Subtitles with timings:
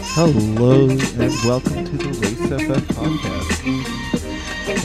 [0.00, 3.64] Hello and welcome to the Race FF podcast.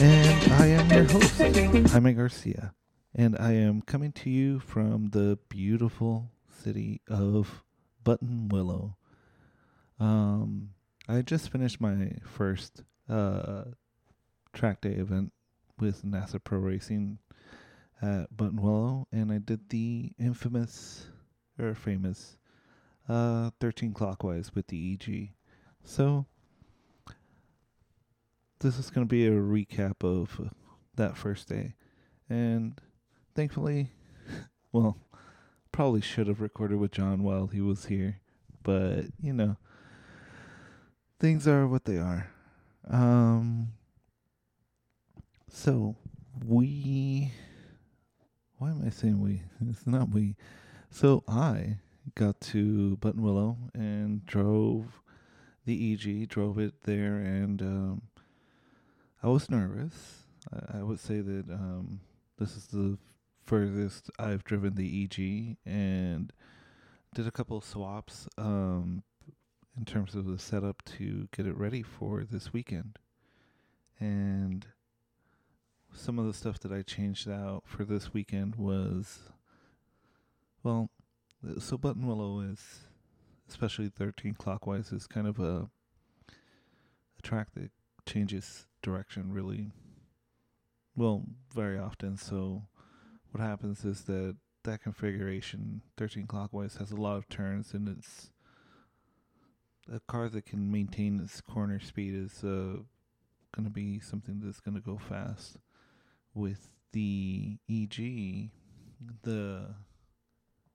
[0.00, 2.74] And I am your host, Jaime Garcia.
[3.14, 7.62] And I am coming to you from the beautiful city of
[8.04, 8.96] Buttonwillow.
[10.00, 10.70] Um,
[11.08, 13.64] I just finished my first uh,
[14.52, 15.32] track day event
[15.78, 17.18] with NASA Pro Racing
[18.02, 21.06] at Buttonwillow, and I did the infamous
[21.58, 22.36] or famous
[23.08, 25.30] uh, 13 clockwise with the EG.
[25.82, 26.26] So,
[28.60, 30.50] this is going to be a recap of
[30.96, 31.74] that first day.
[32.28, 32.80] And
[33.34, 33.90] thankfully,
[34.72, 34.96] well,
[35.72, 38.20] probably should have recorded with John while he was here,
[38.62, 39.56] but you know,
[41.20, 42.30] things are what they are.
[42.88, 43.72] Um,
[45.50, 45.96] so
[46.46, 47.32] we,
[48.58, 49.42] why am I saying we?
[49.68, 50.36] It's not we.
[50.90, 51.78] So I
[52.14, 55.00] got to Buttonwillow and drove
[55.64, 58.02] the EG, drove it there, and um,
[59.22, 60.24] I was nervous.
[60.52, 62.00] I, I would say that um,
[62.38, 62.98] this is the
[63.44, 66.32] furthest I've driven the EG, and
[67.14, 69.02] did a couple of swaps um,
[69.76, 72.98] in terms of the setup to get it ready for this weekend.
[73.98, 74.66] And
[75.92, 79.20] some of the stuff that I changed out for this weekend was,
[80.62, 80.90] well,
[81.58, 82.60] so Buttonwillow is,
[83.48, 85.68] especially 13 clockwise, is kind of a,
[87.18, 87.70] a track that
[88.06, 89.70] changes direction really,
[90.96, 92.16] well, very often.
[92.16, 92.62] So
[93.30, 98.30] what happens is that that configuration, 13 clockwise, has a lot of turns and it's
[99.92, 102.78] a car that can maintain its corner speed is uh,
[103.54, 105.58] going to be something that's going to go fast.
[106.34, 108.50] With the EG,
[109.22, 109.74] the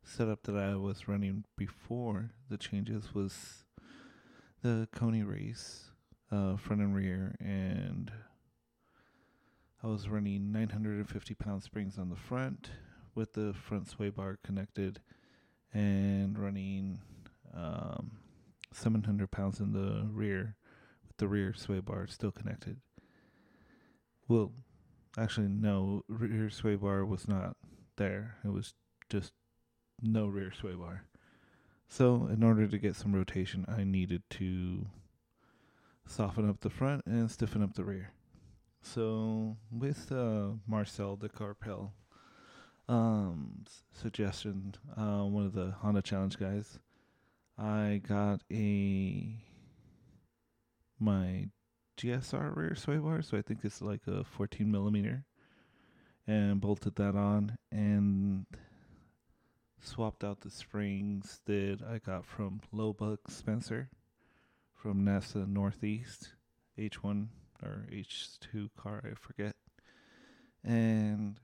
[0.09, 3.63] setup that I was running before the changes was
[4.61, 5.91] the Koni race,
[6.31, 8.11] uh, front and rear, and
[9.83, 12.71] I was running 950 pound springs on the front
[13.15, 14.99] with the front sway bar connected
[15.73, 16.99] and running
[17.53, 18.11] um,
[18.73, 20.55] 700 pounds in the rear
[21.07, 22.77] with the rear sway bar still connected.
[24.27, 24.51] Well,
[25.17, 27.55] actually, no, rear sway bar was not
[27.95, 28.37] there.
[28.43, 28.73] It was
[29.09, 29.33] just
[30.01, 31.03] no rear sway bar.
[31.87, 34.85] So, in order to get some rotation, I needed to
[36.05, 38.11] soften up the front and stiffen up the rear.
[38.81, 41.91] So, with uh, Marcel de Carpel,
[42.87, 46.79] um, suggestion, uh, one of the Honda Challenge guys,
[47.57, 49.35] I got a
[50.99, 51.49] my
[51.97, 55.25] GSR rear sway bar, so I think it's like a 14 millimeter,
[56.27, 58.45] and bolted that on and
[59.81, 63.89] swapped out the springs that I got from Lowbuck Spencer
[64.73, 66.29] from NASA Northeast
[66.77, 67.27] H1
[67.61, 69.55] or H2 car, I forget,
[70.63, 71.39] and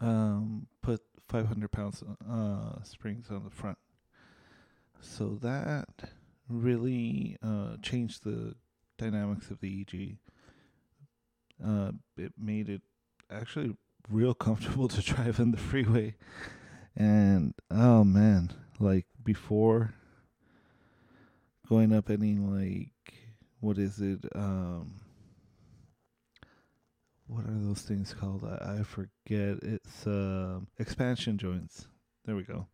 [0.00, 3.78] um, put 500 pounds uh, springs on the front.
[5.00, 5.88] So that
[6.48, 8.54] really uh, changed the
[8.98, 10.18] dynamics of the EG.
[11.64, 12.82] Uh, it made it
[13.30, 13.76] actually
[14.10, 16.14] real comfortable to drive in the freeway.
[16.96, 19.94] And oh man, like before
[21.68, 22.90] going up any like
[23.60, 24.24] what is it?
[24.34, 24.94] Um
[27.26, 28.44] what are those things called?
[28.44, 29.58] I, I forget.
[29.62, 31.86] It's um expansion joints.
[32.24, 32.66] There we go.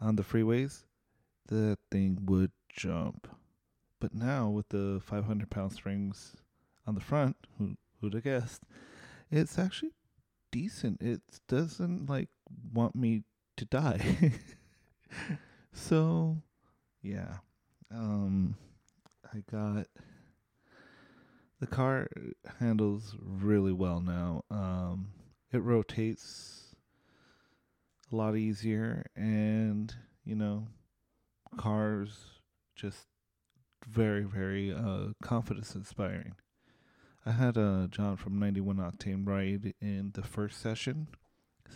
[0.00, 0.84] On the freeways,
[1.46, 3.28] the thing would jump.
[4.00, 6.36] But now with the 500 pound springs
[6.86, 8.62] on the front, who who'd have guessed?
[9.30, 9.92] It's actually
[10.50, 11.02] decent.
[11.02, 12.28] It doesn't like
[12.72, 13.22] want me
[13.56, 14.32] to die.
[15.72, 16.42] so,
[17.02, 17.38] yeah.
[17.90, 18.56] Um
[19.32, 19.86] I got
[21.60, 22.08] the car
[22.58, 24.42] handles really well now.
[24.50, 25.08] Um
[25.52, 26.74] it rotates
[28.12, 29.94] a lot easier and,
[30.24, 30.68] you know,
[31.56, 32.40] cars
[32.74, 33.06] just
[33.86, 36.34] very very uh confidence inspiring.
[37.28, 41.08] I had uh, John from 91 Octane ride in the first session,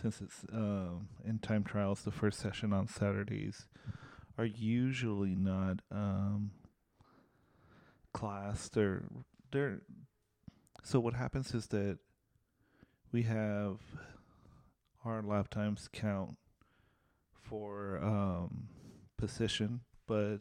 [0.01, 0.91] since it's uh,
[1.25, 2.03] in time trials.
[2.03, 3.67] The first session on Saturdays
[4.37, 6.51] are usually not um,
[8.13, 8.75] classed.
[8.75, 9.03] They're
[9.51, 9.81] they're
[10.83, 11.97] so what happens is that
[13.11, 13.79] we have
[15.03, 16.37] our lap times count
[17.33, 18.69] for um,
[19.17, 20.37] position, but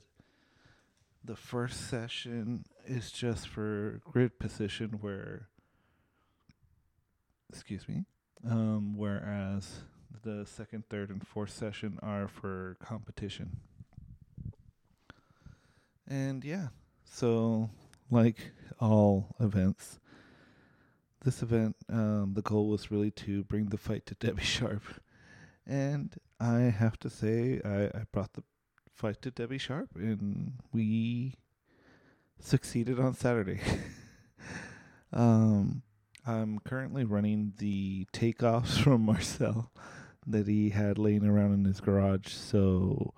[1.25, 5.49] the first session is just for grid position where
[7.49, 8.05] excuse me
[8.49, 9.82] um, whereas
[10.22, 13.58] the second third and fourth session are for competition
[16.11, 16.69] And yeah,
[17.05, 17.70] so
[18.11, 18.50] like
[18.81, 20.00] all events,
[21.25, 24.82] this event, um, the goal was really to bring the fight to Debbie Sharp.
[25.67, 28.43] And I have to say, I, I brought the
[29.00, 31.35] fight to Debbie Sharp, and we
[32.38, 33.58] succeeded on Saturday.
[35.14, 35.81] um,
[36.26, 39.73] I'm currently running the takeoffs from Marcel
[40.26, 42.29] that he had laying around in his garage.
[42.29, 43.14] So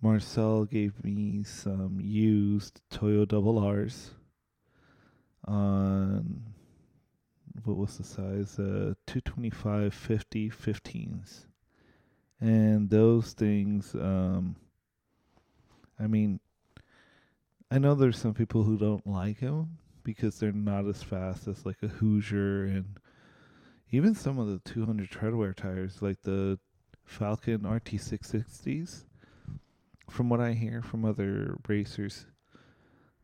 [0.00, 4.10] Marcel gave me some used Toyo double R's
[5.44, 6.42] on
[7.62, 8.58] what was the size?
[8.58, 11.44] Uh, 225 50 15s.
[12.42, 14.56] And those things, um,
[16.00, 16.40] I mean,
[17.70, 21.64] I know there's some people who don't like them because they're not as fast as
[21.64, 22.98] like a Hoosier and
[23.92, 26.58] even some of the 200 treadwear tires, like the
[27.08, 29.04] Falken RT660s.
[30.10, 32.26] From what I hear from other racers,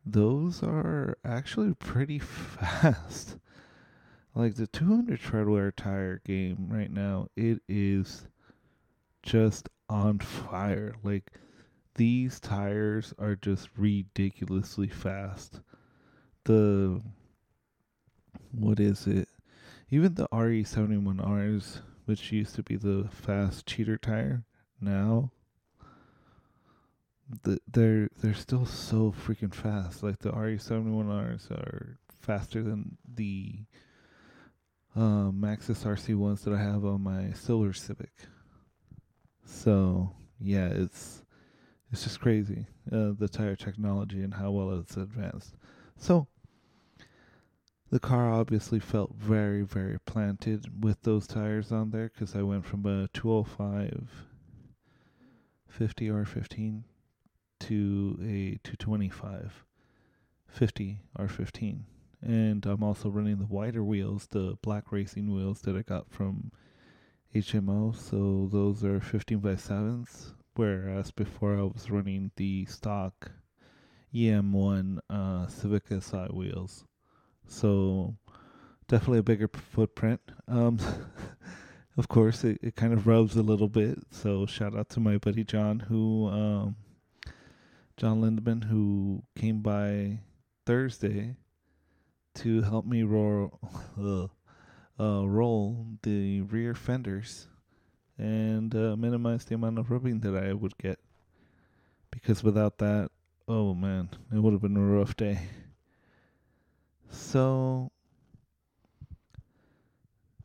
[0.05, 3.37] those are actually pretty fast.
[4.33, 8.25] Like the 200 treadwear tire game right now, it is
[9.23, 10.95] just on fire.
[11.03, 11.31] Like
[11.95, 15.61] these tires are just ridiculously fast.
[16.45, 17.01] The
[18.51, 19.27] what is it?
[19.91, 24.43] Even the RE71Rs, which used to be the fast cheater tire,
[24.79, 25.31] now
[27.43, 30.03] the, they're they're still so freaking fast.
[30.03, 33.59] Like the RE71Rs are faster than the
[34.95, 38.11] uh, Maxxis RC ones that I have on my Silver Civic.
[39.49, 41.23] So yeah, it's
[41.91, 45.55] it's just crazy uh, the tire technology and how well it's advanced.
[45.97, 46.27] So
[47.89, 52.65] the car obviously felt very very planted with those tires on there because I went
[52.65, 54.07] from a 205
[55.67, 56.83] 50 R15
[57.61, 59.65] to a 225
[60.47, 61.79] 50 R15
[62.21, 66.51] and I'm also running the wider wheels, the black racing wheels that I got from
[67.35, 67.95] HMO.
[67.95, 73.31] So those are 15 by 7s, whereas before I was running the stock
[74.13, 76.85] EM1 uh, Civic Si wheels.
[77.47, 78.15] So
[78.87, 80.21] definitely a bigger footprint.
[80.47, 80.79] Um,
[81.97, 83.99] of course, it, it kind of rubs a little bit.
[84.11, 86.75] So shout out to my buddy John, who um,
[87.97, 90.19] John Lindeman, who came by
[90.65, 91.35] Thursday
[92.35, 93.59] to help me roll
[94.99, 97.47] uh, roll the rear fenders
[98.17, 100.99] and uh, minimize the amount of rubbing that I would get.
[102.11, 103.11] Because without that,
[103.47, 105.39] oh man, it would have been a rough day.
[107.09, 107.91] So,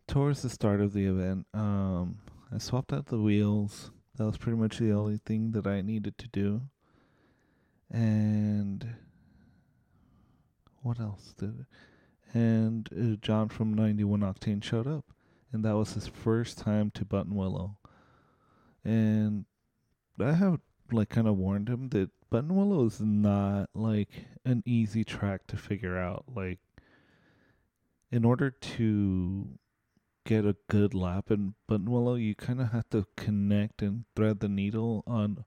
[0.06, 2.19] towards the start of the event, um,
[2.55, 3.91] I swapped out the wheels.
[4.17, 6.62] That was pretty much the only thing that I needed to do.
[7.91, 8.95] And
[10.83, 11.67] what else did?
[12.34, 15.04] And uh, John from 91 Octane showed up.
[15.52, 17.76] And that was his first time to Buttonwillow.
[18.84, 19.44] And
[20.20, 20.58] I have
[20.93, 25.96] like kind of warned him that Buttonwillow is not like an easy track to figure
[25.96, 26.24] out.
[26.34, 26.58] Like,
[28.10, 29.48] in order to
[30.24, 34.48] get a good lap in Buttonwillow, you kind of have to connect and thread the
[34.48, 35.44] needle on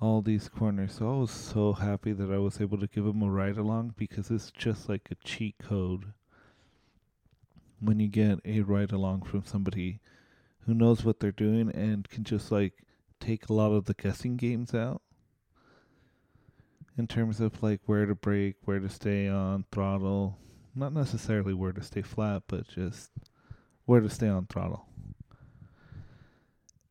[0.00, 0.94] all these corners.
[0.94, 3.94] So I was so happy that I was able to give him a ride along
[3.96, 6.12] because it's just like a cheat code
[7.80, 10.00] when you get a ride along from somebody
[10.66, 12.74] who knows what they're doing and can just like
[13.20, 15.02] take a lot of the guessing games out
[16.96, 20.36] in terms of like where to brake, where to stay on throttle,
[20.74, 23.10] not necessarily where to stay flat, but just
[23.86, 24.86] where to stay on throttle.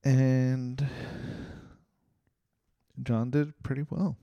[0.04, 0.88] And
[3.04, 4.18] John did pretty well.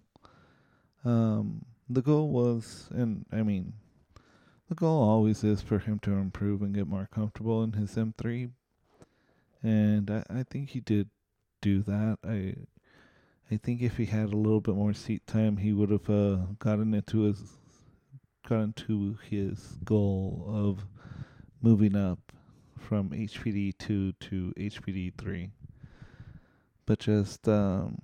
[1.05, 3.75] Um, the goal was, and I mean,
[4.69, 8.51] the goal always is for him to improve and get more comfortable in his M3.
[9.63, 11.09] And I, I think he did
[11.61, 12.19] do that.
[12.25, 12.55] I
[13.51, 16.37] I think if he had a little bit more seat time, he would have uh,
[16.59, 17.41] gotten into his
[18.49, 20.87] gotten to his goal of
[21.63, 22.19] moving up
[22.79, 25.51] from HPD two to HPD three.
[26.87, 28.01] But just um,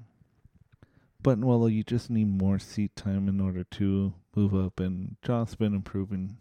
[1.22, 5.74] Buttonwillow, you just need more seat time in order to move up, and John's been
[5.74, 6.36] improving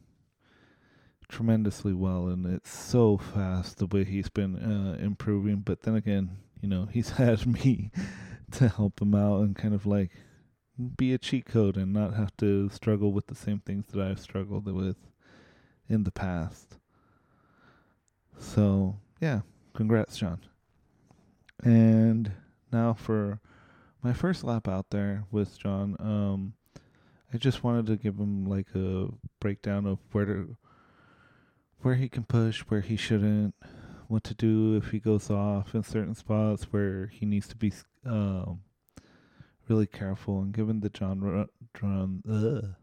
[1.27, 5.57] tremendously well, and it's so fast the way he's been uh, improving.
[5.57, 7.91] But then again, you know, he's had me
[8.51, 10.11] to help him out and kind of like
[10.97, 14.19] be a cheat code and not have to struggle with the same things that I've
[14.19, 14.95] struggled with
[15.87, 16.77] in the past.
[18.37, 19.41] So, yeah,
[19.73, 20.39] congrats, John.
[21.61, 22.31] And
[22.71, 23.41] now for
[24.01, 26.53] my first lap out there with John, um,
[27.33, 29.07] I just wanted to give him like a
[29.39, 30.57] breakdown of where to,
[31.81, 33.55] where he can push, where he shouldn't,
[34.07, 37.71] what to do if he goes off in certain spots where he needs to be
[38.05, 38.61] um,
[39.67, 40.41] really careful.
[40.41, 41.47] And given that John,
[41.79, 42.75] John, ugh,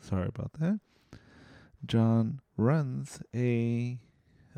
[0.00, 0.80] sorry about that,
[1.86, 4.00] John runs a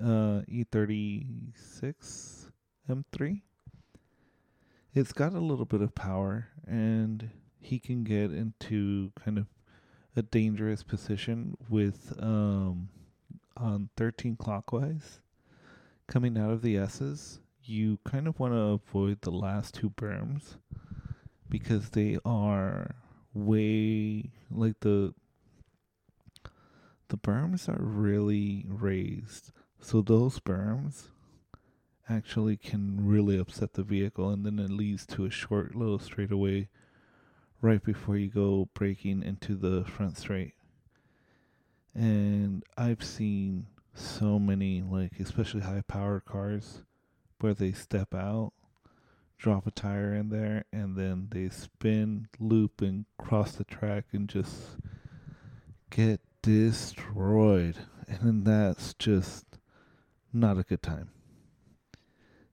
[0.01, 2.51] uh, E36
[2.89, 3.43] M3.
[4.93, 7.31] It's got a little bit of power, and
[7.61, 9.47] he can get into kind of
[10.17, 12.89] a dangerous position with um,
[13.57, 15.21] on 13 clockwise
[16.09, 17.39] coming out of the S's.
[17.63, 20.57] You kind of want to avoid the last two berms
[21.49, 22.97] because they are
[23.33, 25.15] way like the
[27.11, 29.53] the berms are really raised.
[29.81, 31.11] So those berms
[32.11, 36.69] actually can really upset the vehicle and then it leads to a short little straightaway
[37.63, 40.55] right before you go braking into the front straight.
[41.95, 46.83] And I've seen so many like especially high power cars
[47.41, 48.53] where they step out,
[49.39, 54.29] drop a tire in there and then they spin, loop and cross the track and
[54.29, 54.77] just
[55.91, 57.77] get destroyed.
[58.09, 59.45] And that's just
[60.33, 61.11] not a good time.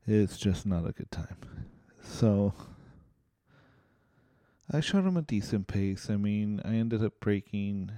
[0.07, 1.37] It's just not a good time.
[2.01, 2.53] So
[4.71, 6.09] I shot him a decent pace.
[6.09, 7.91] I mean, I ended up breaking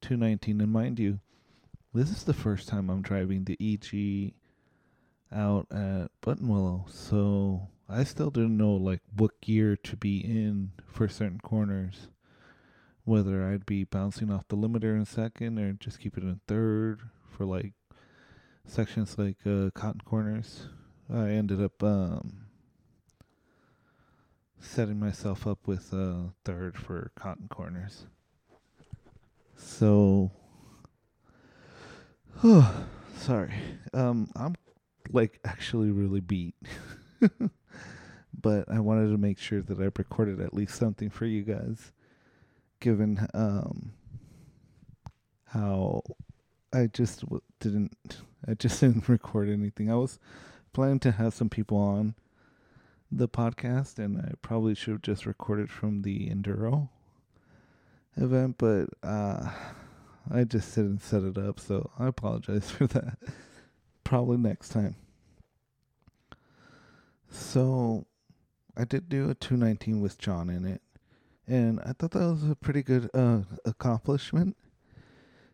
[0.00, 1.20] 219 and mind you,
[1.92, 4.32] this is the first time I'm driving the EG
[5.32, 6.90] out at Buttonwillow.
[6.90, 12.08] So I still didn't know like what gear to be in for certain corners
[13.04, 17.00] whether I'd be bouncing off the limiter in second or just keep it in third
[17.28, 17.72] for like
[18.66, 20.68] sections like uh, cotton corners.
[21.12, 22.46] I ended up um,
[24.60, 28.06] setting myself up with uh, third for cotton corners.
[29.56, 30.30] So,
[32.44, 32.86] oh,
[33.16, 33.54] sorry.
[33.92, 34.54] Um, I'm
[35.12, 36.54] like actually really beat.
[38.40, 41.92] but I wanted to make sure that I recorded at least something for you guys
[42.80, 43.92] given um,
[45.44, 46.02] how
[46.72, 49.90] I just w- didn't, I just didn't record anything.
[49.90, 50.18] I was
[50.72, 52.14] planning to have some people on
[53.10, 56.88] the podcast, and I probably should have just recorded from the Enduro
[58.16, 59.50] event, but uh,
[60.30, 63.18] I just didn't set it up, so I apologize for that.
[64.04, 64.96] probably next time.
[67.30, 68.06] So,
[68.76, 70.82] I did do a 219 with John in it
[71.50, 74.56] and I thought that was a pretty good uh, accomplishment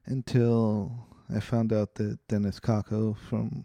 [0.04, 3.64] until I found out that Dennis Kako from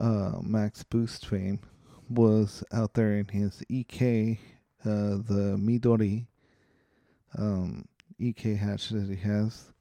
[0.00, 1.60] uh, Max Boost fame
[2.08, 4.40] was out there in his EK,
[4.84, 4.88] uh,
[5.18, 6.26] the Midori
[7.38, 7.84] um,
[8.18, 9.72] EK hatch that he has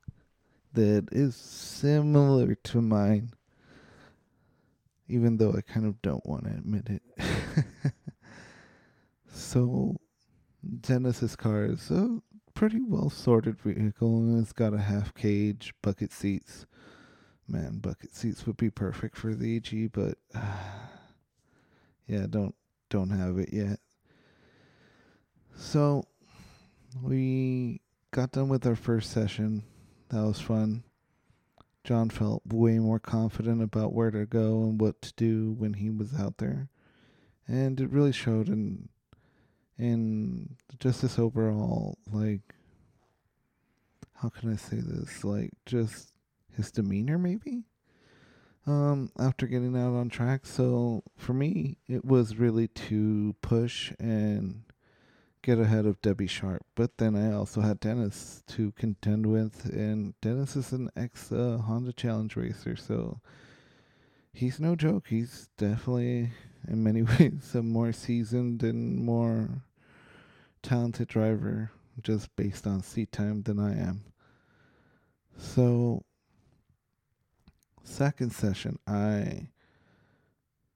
[0.73, 3.33] that is similar to mine,
[5.07, 7.63] even though I kind of don't want to admit it.
[9.31, 9.95] so
[10.81, 12.19] Dennis's car is a
[12.53, 14.39] pretty well sorted vehicle.
[14.39, 16.65] It's got a half cage, bucket seats.
[17.49, 20.39] Man, bucket seats would be perfect for the EG, but uh,
[22.07, 22.53] yeah, don't
[22.89, 23.79] don't have it yet.
[25.55, 26.05] So
[27.01, 29.63] we got done with our first session.
[30.09, 30.83] That was fun.
[31.83, 35.89] John felt way more confident about where to go and what to do when he
[35.89, 36.69] was out there.
[37.47, 38.89] And it really showed in
[39.77, 42.41] and just this overall like
[44.13, 45.23] how can I say this?
[45.23, 46.11] Like just
[46.59, 47.63] his demeanor maybe?
[48.67, 50.45] Um, after getting out on track.
[50.45, 54.63] So for me it was really to push and
[55.41, 56.65] get ahead of Debbie Sharp.
[56.75, 61.59] But then I also had Dennis to contend with and Dennis is an ex uh,
[61.65, 63.21] Honda Challenge racer, so
[64.33, 65.07] he's no joke.
[65.07, 66.31] He's definitely
[66.67, 69.63] in many ways a more seasoned and more
[70.61, 74.03] talented driver just based on seat time than I am.
[75.37, 76.03] So,
[77.89, 79.49] second session, I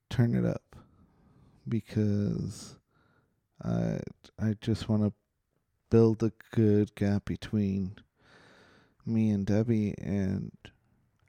[0.09, 0.75] turn it up
[1.67, 2.75] because
[3.63, 3.99] I
[4.39, 5.13] I just want to
[5.89, 7.95] build a good gap between
[9.05, 10.51] me and Debbie and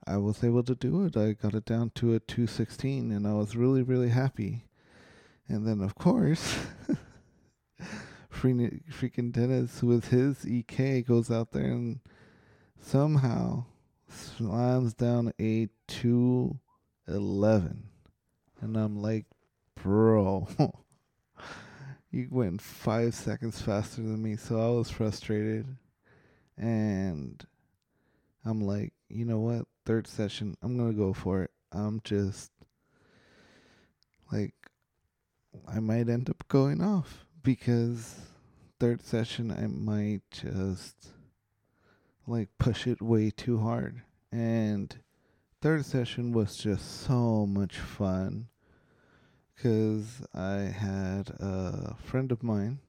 [0.07, 1.17] I was able to do it.
[1.17, 4.65] I got it down to a 216 and I was really really happy.
[5.49, 6.57] And then of course
[8.33, 12.01] freaking Dennis with his EK goes out there and
[12.81, 13.67] somehow
[14.09, 17.85] slams down a 211.
[18.61, 19.27] And I'm like,
[19.75, 20.49] bro,
[22.11, 25.67] you went five seconds faster than me, so I was frustrated.
[26.57, 27.45] And
[28.45, 29.67] I'm like, you know what?
[29.85, 31.51] Third session, I'm gonna go for it.
[31.73, 32.51] I'm just
[34.33, 34.55] like
[35.69, 38.17] I might end up going off because
[38.81, 41.09] third session I might just
[42.27, 44.03] like push it way too hard.
[44.33, 44.97] And
[45.65, 48.47] third session was just so much fun
[49.55, 52.81] because I had a friend of mine,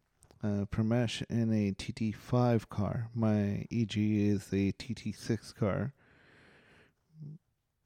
[0.44, 3.08] uh, Pramesh, in a TT5 car.
[3.16, 5.94] My EG is a TT6 car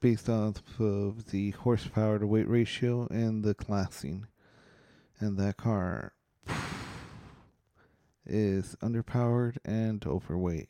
[0.01, 4.25] based off of the horsepower to weight ratio and the classing.
[5.19, 6.13] And that car
[8.25, 10.69] is underpowered and overweight.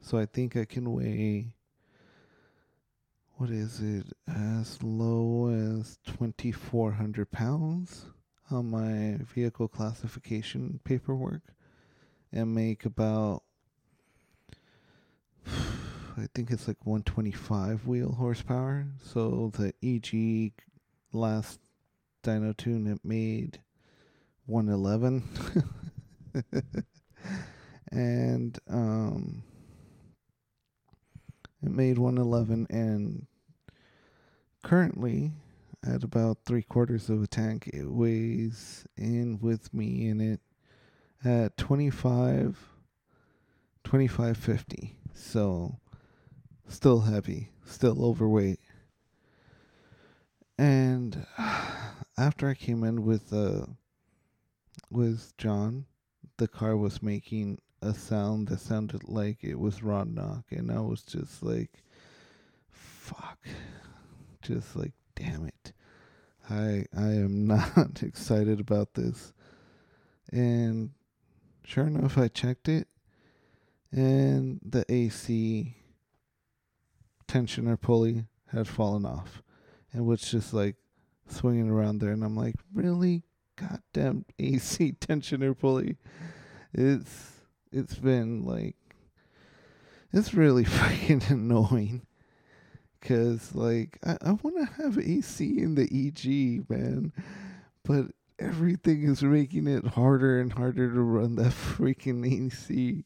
[0.00, 1.56] So I think I can weigh
[3.36, 4.06] what is it?
[4.26, 8.06] As low as 2400 pounds
[8.50, 11.42] on my vehicle classification paperwork.
[12.32, 13.42] And make about
[15.46, 18.86] I think it's like 125 wheel horsepower.
[19.02, 20.52] So the EG
[21.12, 21.60] last
[22.22, 23.60] dyno tune it made
[24.46, 25.22] 111
[27.92, 29.42] and um
[31.62, 33.26] it made 111 and
[34.62, 35.32] currently
[35.86, 40.40] at about three quarters of a tank it weighs in with me in it
[41.24, 42.56] at 25
[43.84, 45.78] 2550 so
[46.68, 48.60] still heavy still overweight.
[50.58, 51.26] And
[52.18, 53.66] after i came in with uh
[54.90, 55.84] with john
[56.38, 60.80] the car was making a sound that sounded like it was Rod Knock, and I
[60.80, 61.82] was just like,
[62.68, 63.38] "Fuck!"
[64.42, 65.72] Just like, damn it,
[66.50, 69.32] I I am not excited about this.
[70.32, 70.90] And
[71.64, 72.88] sure enough, I checked it,
[73.92, 75.76] and the AC
[77.28, 79.42] tensioner pulley had fallen off,
[79.92, 80.76] and was just like
[81.28, 83.22] swinging around there, and I'm like, really,
[83.54, 85.96] goddamn AC tensioner pulley.
[86.72, 87.35] It's
[87.72, 88.76] it's been like
[90.12, 92.06] it's really freaking annoying.
[93.00, 97.12] Because like I, I want to have AC in the EG man
[97.84, 98.06] but
[98.38, 103.04] everything is making it harder and harder to run that freaking AC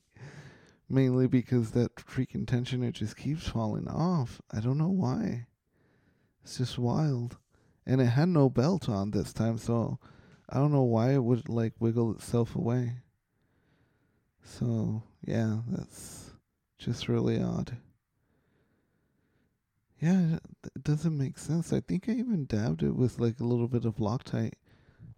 [0.89, 4.41] mainly because that freaking tensioner just keeps falling off.
[4.51, 5.47] I don't know why.
[6.43, 7.37] It's just wild.
[7.87, 9.99] And it had no belt on this time so
[10.49, 12.95] I don't know why it would like wiggle itself away
[14.45, 16.31] so, yeah, that's
[16.79, 17.77] just really odd.
[20.01, 21.73] Yeah, it doesn't make sense.
[21.73, 24.55] I think I even dabbed it with like a little bit of Loctite,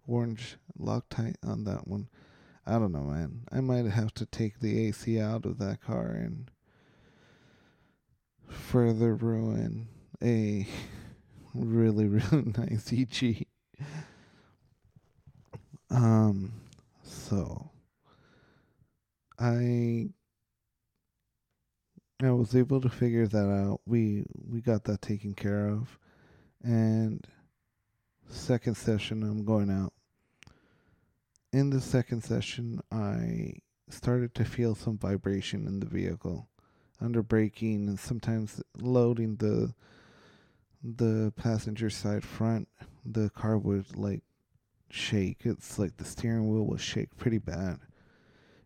[0.05, 2.09] orange Loctite on that one.
[2.65, 3.41] I don't know, man.
[3.51, 6.51] I might have to take the AC out of that car and
[8.47, 9.87] further ruin
[10.21, 10.67] a
[11.53, 13.45] really, really nice EG.
[15.89, 16.53] Um,
[17.03, 17.69] so
[19.39, 20.09] I
[22.21, 23.81] I was able to figure that out.
[23.85, 25.99] We we got that taken care of.
[26.63, 27.25] And
[28.29, 29.93] second session I'm going out.
[31.51, 33.55] In the second session I
[33.89, 36.47] started to feel some vibration in the vehicle
[37.01, 39.73] under braking and sometimes loading the
[40.83, 42.67] the passenger side front
[43.05, 44.23] the car would like
[44.89, 47.79] shake it's like the steering wheel would shake pretty bad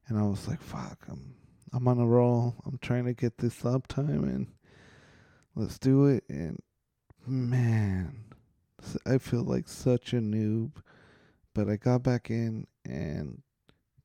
[0.07, 1.35] and I was like, "Fuck, I'm
[1.73, 2.55] I'm on a roll.
[2.65, 4.47] I'm trying to get this uptime and
[5.55, 6.61] let's do it." And
[7.25, 8.25] man,
[9.05, 10.71] I feel like such a noob,
[11.53, 13.41] but I got back in and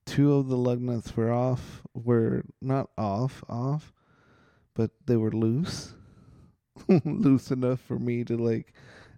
[0.07, 1.83] two of the lug nuts were off.
[1.95, 3.93] Were not off, off,
[4.75, 5.95] but they were loose,
[7.05, 8.73] loose enough for me to like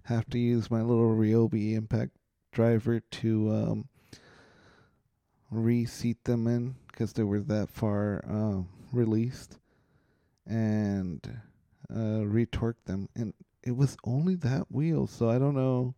[0.04, 2.12] have to use my little Ryobi impact
[2.52, 3.88] driver to um
[5.56, 8.62] reseat them in because they were that far uh,
[8.92, 9.58] released
[10.46, 11.40] and
[11.94, 13.08] uh, retorque them.
[13.14, 15.94] And it was only that wheel, so I don't know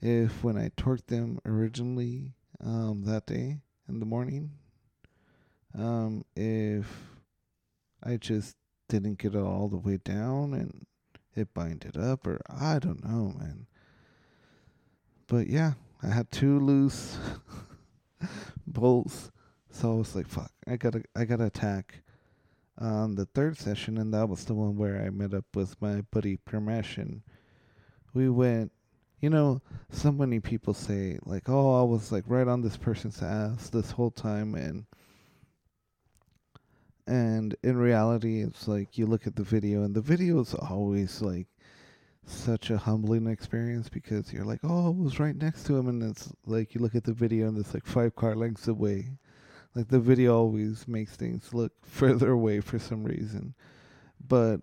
[0.00, 2.32] if when I torqued them originally
[2.64, 4.50] um, that day in the morning,
[5.76, 6.86] um, if
[8.02, 8.56] I just
[8.88, 10.86] didn't get it all the way down and
[11.34, 13.66] it binded up, or I don't know, man.
[15.26, 17.18] But yeah, I had two loose
[18.66, 19.30] bolts.
[19.70, 22.02] So I was like, fuck, I gotta, I gotta attack
[22.78, 26.02] on the third session, and that was the one where I met up with my
[26.10, 27.22] buddy Pramesh, and
[28.14, 28.72] we went
[29.20, 33.22] you know, so many people say like, "Oh, I was like right on this person's
[33.22, 34.86] ass this whole time," and
[37.06, 41.20] and in reality, it's like you look at the video, and the video is always
[41.20, 41.48] like
[42.32, 46.02] such a humbling experience because you're like, "Oh, I was right next to him," and
[46.02, 49.18] it's like you look at the video, and it's like five car lengths away.
[49.74, 53.54] Like the video always makes things look further away for some reason,
[54.26, 54.58] but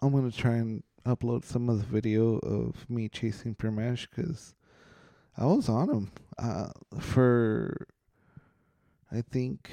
[0.00, 4.54] I'm gonna try and upload some of the video of me chasing Pramesh because
[5.36, 7.88] I was on him uh, for,
[9.12, 9.70] I think,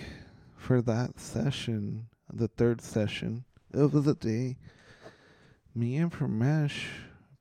[0.55, 4.57] for that session, the third session of the day.
[5.73, 6.85] Me and Pramesh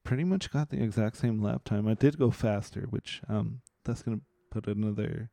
[0.04, 1.86] pretty much got the exact same lap time.
[1.86, 5.30] I did go faster, which um that's gonna put another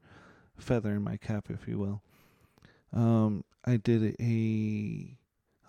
[0.58, 2.02] feather in my cap, if you will.
[2.94, 5.18] Um, I did a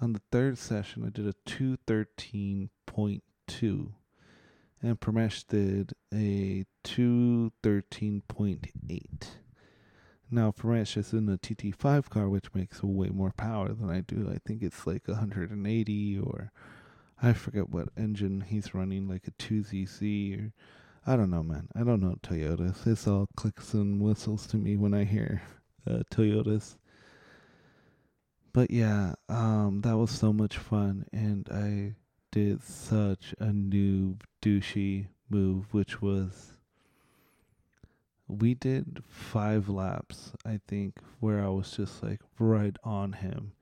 [0.00, 1.04] on the third session.
[1.04, 3.92] I did a two thirteen point two,
[4.82, 9.38] and Pramesh did a two thirteen point eight.
[10.30, 14.30] Now Pramesh is in a TT5 car, which makes way more power than I do.
[14.30, 16.52] I think it's like 180 or
[17.20, 20.52] I forget what engine he's running, like a 2ZZ or
[21.06, 21.68] I don't know, man.
[21.74, 22.86] I don't know Toyotas.
[22.86, 25.40] It's all clicks and whistles to me when I hear
[25.88, 26.76] uh, Toyotas.
[28.52, 31.94] But yeah, um, that was so much fun, and I
[32.30, 36.58] did such a noob douchey move, which was
[38.26, 43.52] we did five laps, I think, where I was just like right on him.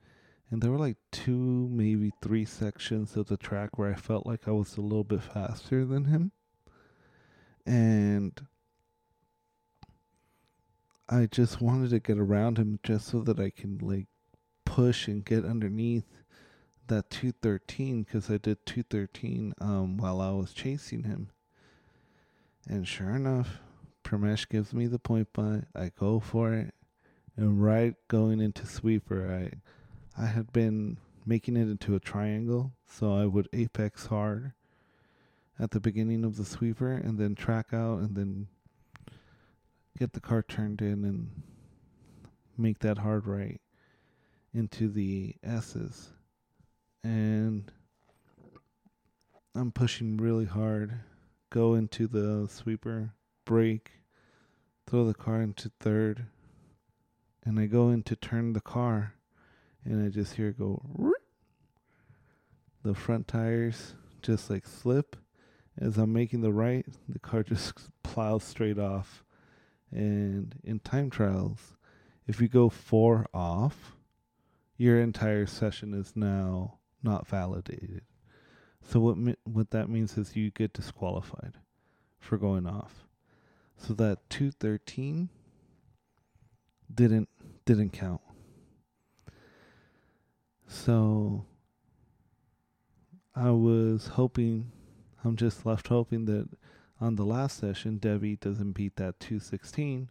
[0.49, 4.47] And there were like two, maybe three sections of the track where I felt like
[4.47, 6.31] I was a little bit faster than him.
[7.65, 8.39] And
[11.09, 14.07] I just wanted to get around him just so that I can like
[14.63, 16.05] push and get underneath
[16.87, 21.29] that 213 because I did 213 um, while I was chasing him.
[22.69, 23.59] And sure enough,
[24.03, 25.63] Pramesh gives me the point by.
[25.75, 26.73] I go for it.
[27.35, 29.57] And right going into sweeper, I
[30.19, 34.53] I had been making it into a triangle, so I would apex hard
[35.59, 38.47] at the beginning of the sweeper and then track out and then
[39.99, 41.43] get the car turned in and
[42.57, 43.61] make that hard right
[44.53, 46.09] into the S's.
[47.03, 47.71] And
[49.53, 50.99] I'm pushing really hard,
[51.51, 53.13] go into the sweeper,
[53.45, 53.91] brake,
[54.87, 56.25] throw the car into third,
[57.45, 59.13] and I go in to turn the car
[59.87, 60.81] and I just hear it go.
[62.83, 65.15] The front tires just like slip.
[65.79, 67.73] As I'm making the right, the car just
[68.03, 69.23] plows straight off.
[69.91, 71.77] And in time trials,
[72.27, 73.93] if you go four off,
[74.75, 78.01] your entire session is now not validated.
[78.81, 81.53] So what what that means is you get disqualified
[82.19, 83.07] for going off.
[83.77, 85.29] So that 213
[86.93, 87.29] didn't
[87.65, 88.21] didn't count.
[90.67, 91.45] So
[93.33, 94.71] I was hoping,
[95.23, 96.49] I'm just left hoping that
[96.99, 100.09] on the last session, Debbie doesn't beat that 216,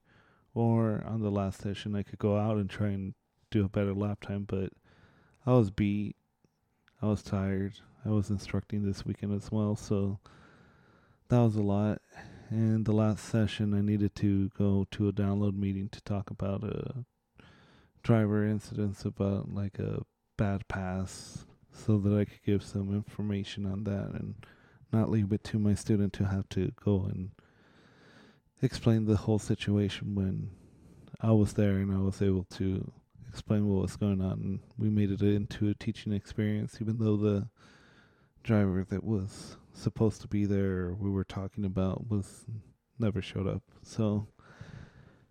[0.55, 3.15] or on the last session, I could go out and try and
[3.51, 4.45] do a better lap time.
[4.45, 4.73] But
[5.45, 6.17] I was beat,
[7.03, 10.21] I was tired, I was instructing this weekend as well, so
[11.29, 12.01] that was a lot.
[12.49, 16.63] And the last session, I needed to go to a download meeting to talk about
[16.63, 17.05] a
[18.03, 20.03] driver incidents about like a
[20.37, 24.35] bad pass so that I could give some information on that and
[24.93, 27.31] not leave it to my student to have to go and
[28.63, 30.51] explain the whole situation when
[31.21, 32.91] I was there and I was able to
[33.29, 37.17] explain what was going on and we made it into a teaching experience even though
[37.17, 37.49] the
[38.43, 42.47] driver that was supposed to be there we were talking about was
[42.99, 43.63] never showed up.
[43.83, 44.29] So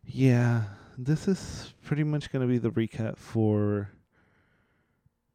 [0.03, 0.63] yeah,
[0.97, 3.89] this is pretty much going to be the recap for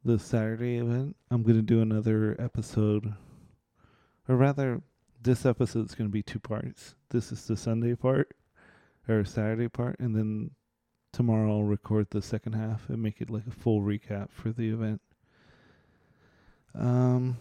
[0.03, 3.13] the Saturday event, I'm going to do another episode,
[4.27, 4.81] or rather,
[5.21, 6.95] this episode is going to be two parts.
[7.09, 8.35] This is the Sunday part,
[9.07, 10.51] or Saturday part, and then
[11.13, 14.69] tomorrow I'll record the second half and make it like a full recap for the
[14.69, 15.01] event.
[16.73, 17.37] Um,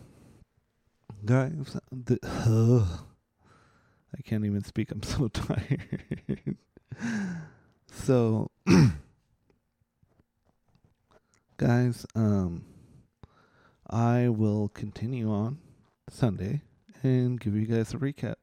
[1.25, 2.87] guys, the, uh,
[4.17, 4.91] I can't even speak.
[4.91, 6.57] I'm so tired.
[7.91, 8.51] so.
[11.61, 12.65] guys, um,
[13.91, 15.59] I will continue on
[16.09, 16.63] Sunday
[17.03, 18.37] and give you guys a recap.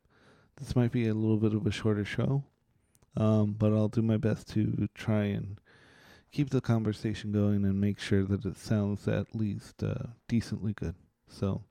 [0.57, 2.43] This might be a little bit of a shorter show,
[3.15, 5.59] um, but I'll do my best to try and
[6.31, 10.93] keep the conversation going and make sure that it sounds at least uh, decently good.
[11.27, 11.63] So,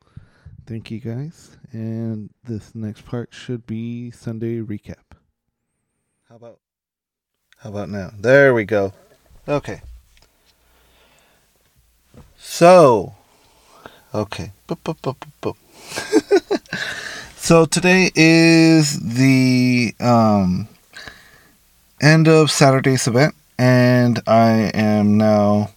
[0.66, 1.56] Thank you guys.
[1.70, 5.14] And this next part should be Sunday recap.
[6.28, 6.58] How about
[7.58, 8.10] How about now?
[8.18, 8.92] There we go.
[9.46, 9.80] Okay.
[12.38, 13.14] So,
[14.14, 14.52] okay.
[14.68, 15.56] Boop, boop, boop, boop, boop.
[17.36, 20.68] so today is the um,
[22.00, 25.70] end of Saturday's event, and I am now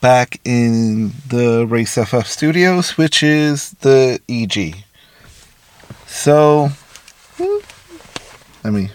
[0.00, 4.76] back in the Race FF studios, which is the EG.
[6.06, 6.70] So,
[8.64, 8.90] let me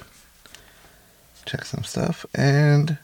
[1.46, 2.98] check some stuff and.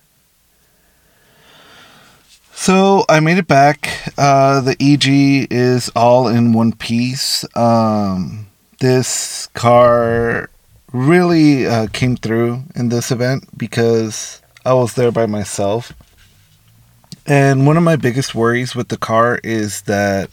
[2.64, 3.90] So I made it back.
[4.18, 7.44] Uh, the EG is all in one piece.
[7.58, 8.48] Um,
[8.80, 10.50] this car
[10.94, 15.92] really uh, came through in this event because I was there by myself.
[17.28, 20.30] And one of my biggest worries with the car is that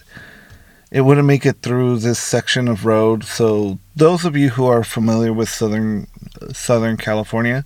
[0.92, 3.24] it wouldn't make it through this section of road.
[3.24, 6.06] So those of you who are familiar with southern
[6.52, 7.64] Southern California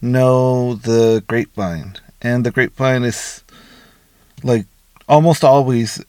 [0.00, 3.44] know the Grapevine, and the Grapevine is
[4.42, 4.66] like
[5.08, 6.04] almost always,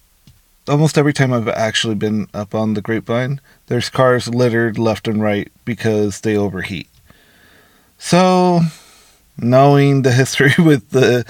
[0.68, 5.22] almost every time I've actually been up on the Grapevine, there's cars littered left and
[5.22, 6.88] right because they overheat.
[7.98, 8.62] So,
[9.38, 11.26] knowing the history with the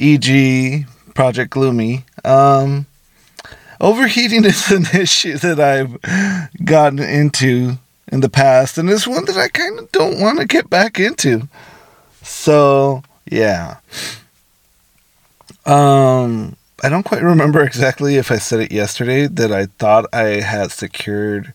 [0.00, 2.04] EG, Project Gloomy.
[2.24, 2.86] Um,
[3.80, 7.78] overheating is an issue that I've gotten into
[8.10, 10.98] in the past, and it's one that I kind of don't want to get back
[10.98, 11.48] into.
[12.22, 13.78] So, yeah.
[15.64, 20.40] Um, I don't quite remember exactly if I said it yesterday that I thought I
[20.40, 21.52] had secured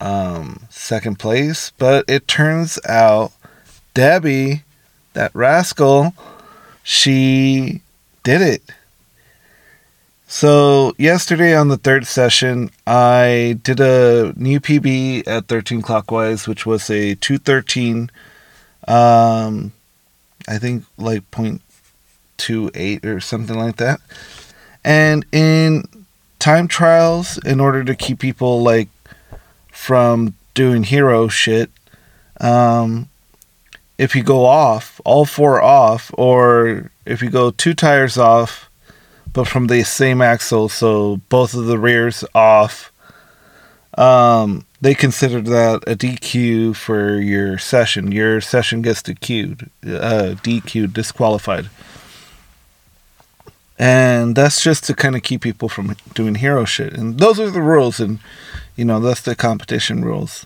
[0.00, 3.32] um, second place, but it turns out
[3.94, 4.62] Debbie,
[5.14, 6.14] that rascal,
[6.82, 7.80] she
[8.22, 8.62] did it.
[10.28, 16.64] So, yesterday on the third session, I did a new PB at 13 clockwise, which
[16.64, 18.10] was a 213,
[18.86, 19.72] um,
[20.46, 21.28] I think like
[22.40, 24.00] 0.28 or something like that.
[24.84, 25.84] And in
[26.38, 28.88] time trials, in order to keep people like
[29.70, 31.70] from doing hero shit,
[32.40, 33.08] um,
[33.98, 38.70] if you go off, all four off, or if you go two tires off,
[39.32, 42.90] but from the same axle, so both of the rears off,
[43.98, 48.10] um, they consider that a DQ for your session.
[48.10, 51.68] Your session gets DQ'd, uh, DQ, disqualified.
[53.80, 56.92] And that's just to kind of keep people from doing hero shit.
[56.92, 58.18] And those are the rules, and
[58.76, 60.44] you know that's the competition rules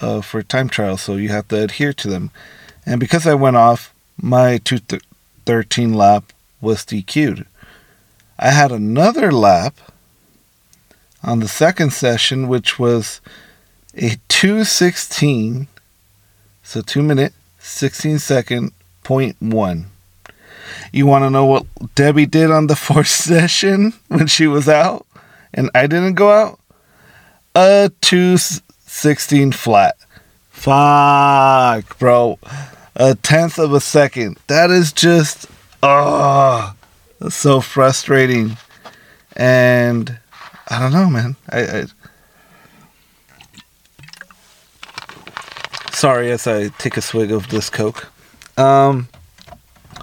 [0.00, 1.02] uh, for time trials.
[1.02, 2.32] So you have to adhere to them.
[2.84, 7.46] And because I went off, my 213 lap was DQ'd.
[8.40, 9.78] I had another lap
[11.22, 13.20] on the second session, which was
[13.96, 15.68] a 216,
[16.64, 18.72] so 2 minute, 16 second,
[19.04, 19.93] point one.
[20.92, 25.06] You want to know what Debbie did on the fourth session when she was out
[25.52, 26.60] and I didn't go out?
[27.54, 29.96] A 216 flat.
[30.50, 32.38] Fuck, bro
[32.96, 34.38] a tenth of a second.
[34.46, 35.46] That is just
[35.82, 36.74] oh,
[37.28, 38.56] so frustrating.
[39.36, 40.18] And
[40.68, 41.36] I don't know, man.
[41.50, 41.84] I, I
[45.92, 48.10] sorry as I take a swig of this Coke.
[48.56, 49.08] Um,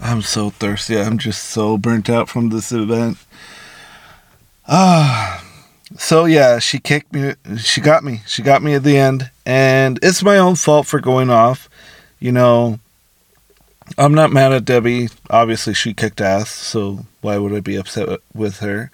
[0.02, 1.00] I'm so thirsty.
[1.00, 3.18] I'm just so burnt out from this event.
[4.68, 5.44] Ah.
[5.98, 7.34] So yeah, she kicked me.
[7.58, 8.22] She got me.
[8.26, 11.70] She got me at the end, and it's my own fault for going off
[12.22, 12.80] you know,
[13.98, 15.10] I'm not mad at Debbie.
[15.30, 18.92] Obviously, she kicked ass, so why would I be upset with her?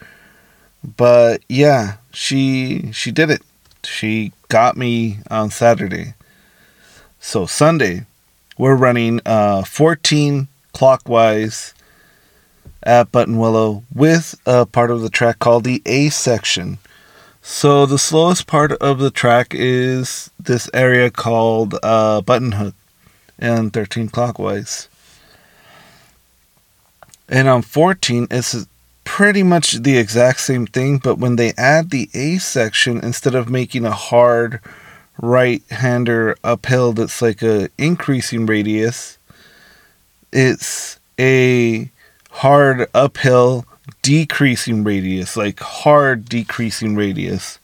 [0.84, 3.42] But yeah, she she did it.
[3.84, 6.16] She got me on Saturday.
[7.20, 8.06] So Sunday,
[8.58, 11.74] we're running uh 14 clockwise
[12.84, 16.78] at Buttonwillow with a part of the track called the A section.
[17.42, 22.76] So the slowest part of the track is this area called uh, Button Hook
[23.40, 24.88] and 13 clockwise.
[27.28, 28.68] And on 14, it's
[29.04, 33.50] pretty much the exact same thing, but when they add the A section, instead of
[33.50, 34.60] making a hard
[35.20, 39.17] right hander uphill that's like a increasing radius,
[40.32, 41.92] it's a
[42.32, 43.66] hard uphill
[44.02, 47.60] decreasing radius, like hard decreasing radius.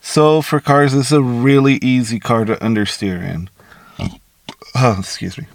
[0.00, 3.48] So for cars, it's a really easy car to understeer in.
[4.74, 5.46] Oh, excuse me.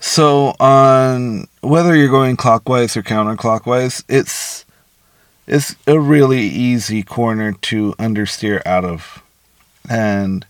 [0.00, 4.64] So on whether you're going clockwise or counterclockwise, it's
[5.46, 9.22] it's a really easy corner to understeer out of.
[9.88, 10.46] And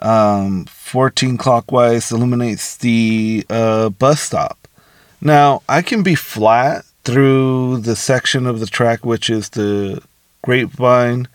[0.00, 4.68] um, 14 clockwise illuminates the uh, bus stop.
[5.20, 10.02] Now, I can be flat through the section of the track, which is the
[10.42, 11.26] grapevine,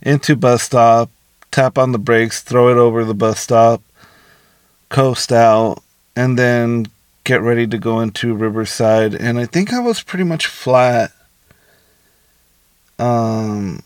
[0.00, 1.10] into bus stop,
[1.50, 3.82] tap on the brakes, throw it over the bus stop,
[4.88, 5.82] coast out,
[6.16, 6.86] and then
[7.24, 9.14] get ready to go into Riverside.
[9.14, 11.12] And I think I was pretty much flat
[12.98, 13.82] um,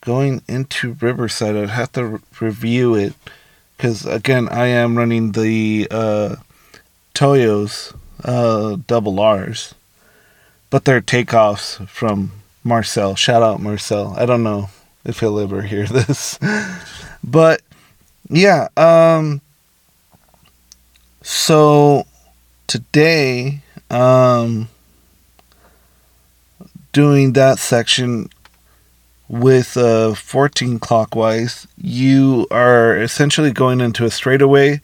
[0.00, 1.56] going into Riverside.
[1.56, 3.14] I'd have to re- review it
[3.80, 6.36] because, again, I am running the uh,
[7.14, 9.74] Toyos uh, double R's,
[10.68, 12.30] but they're takeoffs from
[12.62, 13.14] Marcel.
[13.14, 14.14] Shout out Marcel.
[14.18, 14.68] I don't know
[15.02, 16.38] if he'll ever hear this,
[17.24, 17.62] but
[18.28, 18.68] yeah.
[18.76, 19.40] Um,
[21.22, 22.06] so
[22.66, 24.68] today, um,
[26.92, 28.28] doing that section
[29.30, 34.80] with uh, 14 clockwise, you are essentially going into a straightaway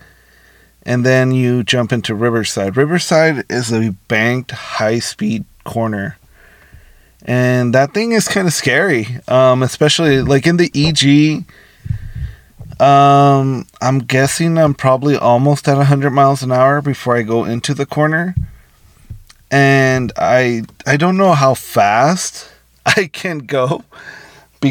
[0.84, 2.76] and then you jump into Riverside.
[2.76, 6.16] Riverside is a banked high speed corner.
[7.22, 11.44] And that thing is kind of scary, um, especially like in the EG.
[12.80, 17.74] Um, I'm guessing I'm probably almost at 100 miles an hour before I go into
[17.74, 18.36] the corner.
[19.50, 22.48] And I I don't know how fast
[22.86, 23.82] I can go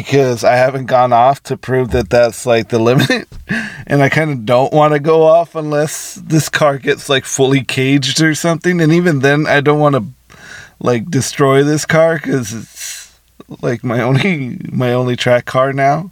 [0.02, 3.28] because I haven't gone off to prove that that's like the limit.
[3.86, 7.64] And I kind of don't want to go off unless this car gets like fully
[7.64, 8.80] caged or something.
[8.80, 10.04] And even then, I don't want to
[10.78, 13.18] like destroy this car because it's
[13.62, 16.10] like my only my only track car now.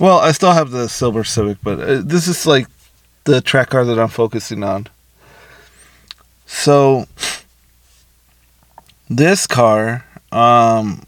[0.00, 2.68] Well, I still have the silver Civic, but uh, this is like
[3.24, 4.86] the track car that I'm focusing on.
[6.46, 7.06] So
[9.10, 11.02] this car um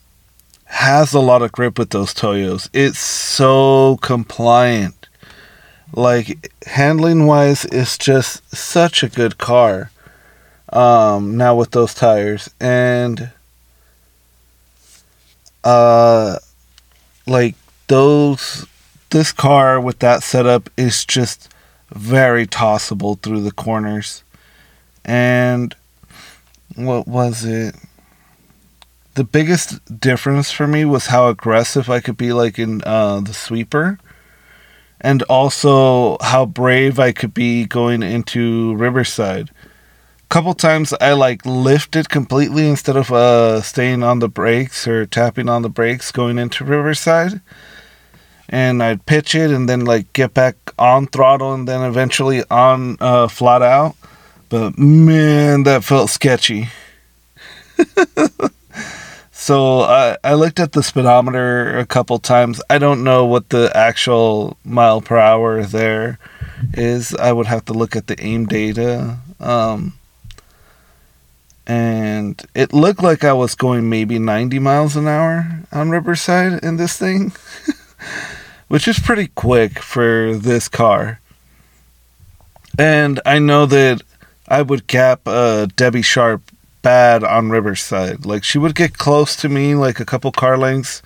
[0.70, 2.70] has a lot of grip with those Toyos.
[2.72, 5.08] It's so compliant.
[5.92, 9.90] Like handling wise, it's just such a good car.
[10.72, 13.32] Um, now with those tires and
[15.64, 16.38] uh,
[17.26, 17.56] like
[17.88, 18.64] those,
[19.10, 21.52] this car with that setup is just
[21.90, 24.22] very tossable through the corners.
[25.04, 25.74] And
[26.76, 27.74] what was it?
[29.14, 33.34] The biggest difference for me was how aggressive I could be, like in uh, the
[33.34, 33.98] sweeper,
[35.00, 39.50] and also how brave I could be going into Riverside.
[39.50, 45.06] A couple times I like lifted completely instead of uh, staying on the brakes or
[45.06, 47.40] tapping on the brakes going into Riverside.
[48.48, 52.96] And I'd pitch it and then like get back on throttle and then eventually on
[53.00, 53.96] uh, flat out.
[54.48, 56.68] But man, that felt sketchy.
[59.40, 62.60] So I, I looked at the speedometer a couple times.
[62.68, 66.18] I don't know what the actual mile per hour there
[66.74, 67.14] is.
[67.14, 69.16] I would have to look at the aim data.
[69.40, 69.94] Um,
[71.66, 76.76] and it looked like I was going maybe 90 miles an hour on Riverside in
[76.76, 77.32] this thing,
[78.68, 81.18] which is pretty quick for this car.
[82.78, 84.02] And I know that
[84.46, 86.42] I would cap uh, Debbie Sharp
[86.82, 88.24] bad on Riverside.
[88.24, 91.02] Like she would get close to me like a couple car lengths,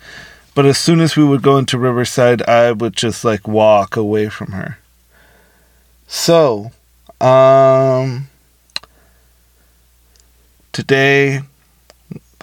[0.53, 4.29] but as soon as we would go into Riverside, I would just like walk away
[4.29, 4.77] from her.
[6.07, 6.71] So,
[7.21, 8.27] um
[10.71, 11.41] today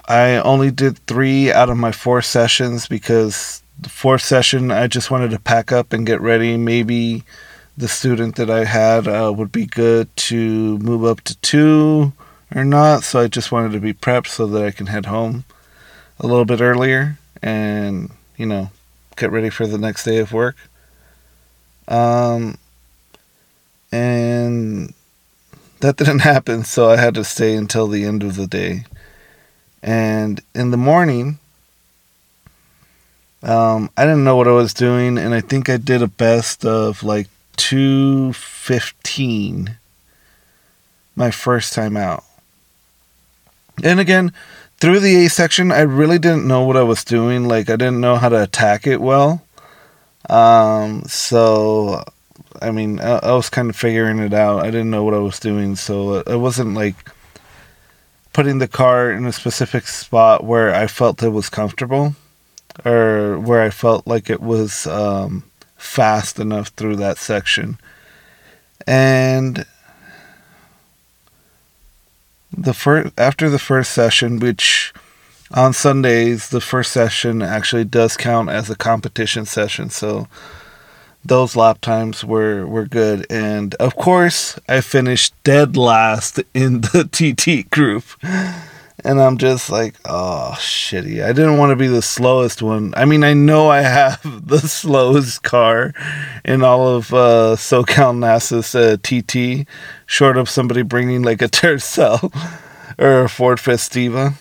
[0.07, 5.11] I only did 3 out of my 4 sessions because the fourth session I just
[5.11, 6.57] wanted to pack up and get ready.
[6.57, 7.23] Maybe
[7.77, 12.13] the student that I had uh, would be good to move up to 2
[12.55, 13.03] or not.
[13.03, 15.43] So I just wanted to be prepped so that I can head home
[16.19, 18.69] a little bit earlier and, you know,
[19.15, 20.55] get ready for the next day of work.
[21.87, 22.57] Um,
[23.91, 24.93] and
[25.79, 28.85] that didn't happen, so I had to stay until the end of the day.
[29.81, 31.39] And in the morning,
[33.43, 36.65] um, I didn't know what I was doing, and I think I did a best
[36.65, 37.27] of like
[37.57, 39.77] 215
[41.15, 42.23] my first time out.
[43.81, 44.33] And again,
[44.79, 47.47] through the A section, I really didn't know what I was doing.
[47.47, 49.43] Like, I didn't know how to attack it well.
[50.29, 52.03] Um, so,
[52.61, 54.59] I mean, I, I was kind of figuring it out.
[54.63, 55.75] I didn't know what I was doing.
[55.75, 56.95] So, it wasn't like
[58.33, 62.15] putting the car in a specific spot where I felt it was comfortable
[62.83, 65.43] or where I felt like it was um,
[65.77, 67.77] fast enough through that section.
[68.87, 69.65] And
[72.55, 74.93] the first after the first session, which
[75.51, 79.89] on Sundays, the first session actually does count as a competition session.
[79.89, 80.27] So
[81.25, 83.25] those lap times were, were good.
[83.29, 88.03] And of course, I finished dead last in the TT group.
[89.03, 91.23] And I'm just like, oh, shitty.
[91.23, 92.93] I didn't want to be the slowest one.
[92.95, 95.93] I mean, I know I have the slowest car
[96.45, 99.67] in all of uh, SoCal NASA's uh, TT,
[100.05, 102.31] short of somebody bringing like a Tercel
[102.99, 104.35] or a Ford Festiva.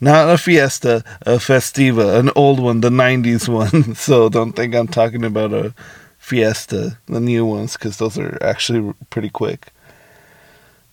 [0.00, 3.94] Not a Fiesta, a Festiva, an old one, the 90s one.
[3.96, 5.74] so don't think I'm talking about a
[6.18, 9.68] Fiesta, the new ones, because those are actually pretty quick.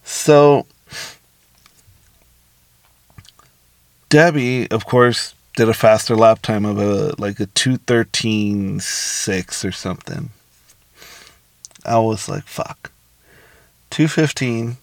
[0.04, 0.66] So
[4.16, 9.66] Debbie, of course, did a faster lap time of a like a two thirteen six
[9.66, 10.30] or something.
[11.86, 12.91] I was like, fuck.
[13.89, 14.78] Two fifteen.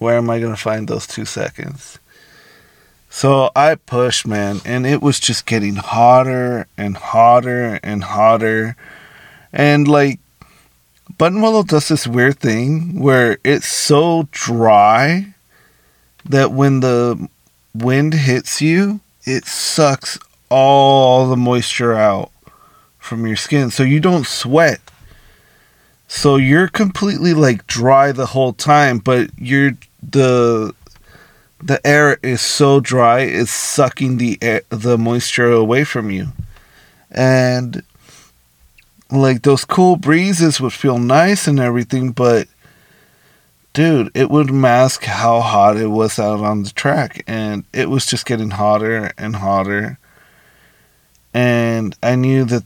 [0.00, 2.00] Where am I gonna find those two seconds?
[3.08, 8.74] So I pushed, man, and it was just getting hotter and hotter and hotter.
[9.52, 10.18] And like
[11.20, 15.34] Buttonwillow does this weird thing where it's so dry
[16.24, 17.28] that when the
[17.74, 20.18] wind hits you, it sucks
[20.48, 22.30] all the moisture out
[22.98, 23.70] from your skin.
[23.70, 24.80] So you don't sweat.
[26.08, 30.74] So you're completely like dry the whole time, but you're the
[31.62, 36.26] the air is so dry it's sucking the air, the moisture away from you
[37.10, 37.82] and
[39.10, 42.48] like those cool breezes would feel nice and everything but
[43.72, 48.06] dude it would mask how hot it was out on the track and it was
[48.06, 49.98] just getting hotter and hotter
[51.32, 52.64] and i knew that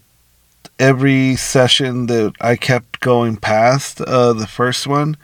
[0.78, 5.16] every session that i kept going past uh, the first one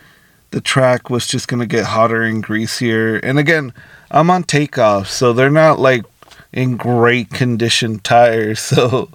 [0.52, 3.16] the track was just going to get hotter and greasier.
[3.16, 3.72] And again,
[4.10, 6.04] I'm on takeoff, so they're not like
[6.52, 8.60] in great condition tires.
[8.72, 9.08] So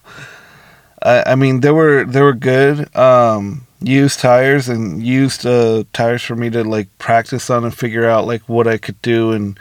[1.03, 6.35] I, mean, they were they were good um, used tires and used uh, tires for
[6.35, 9.59] me to like practice on and figure out like what I could do and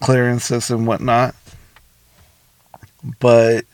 [0.00, 1.34] clearances and whatnot.
[3.20, 3.64] But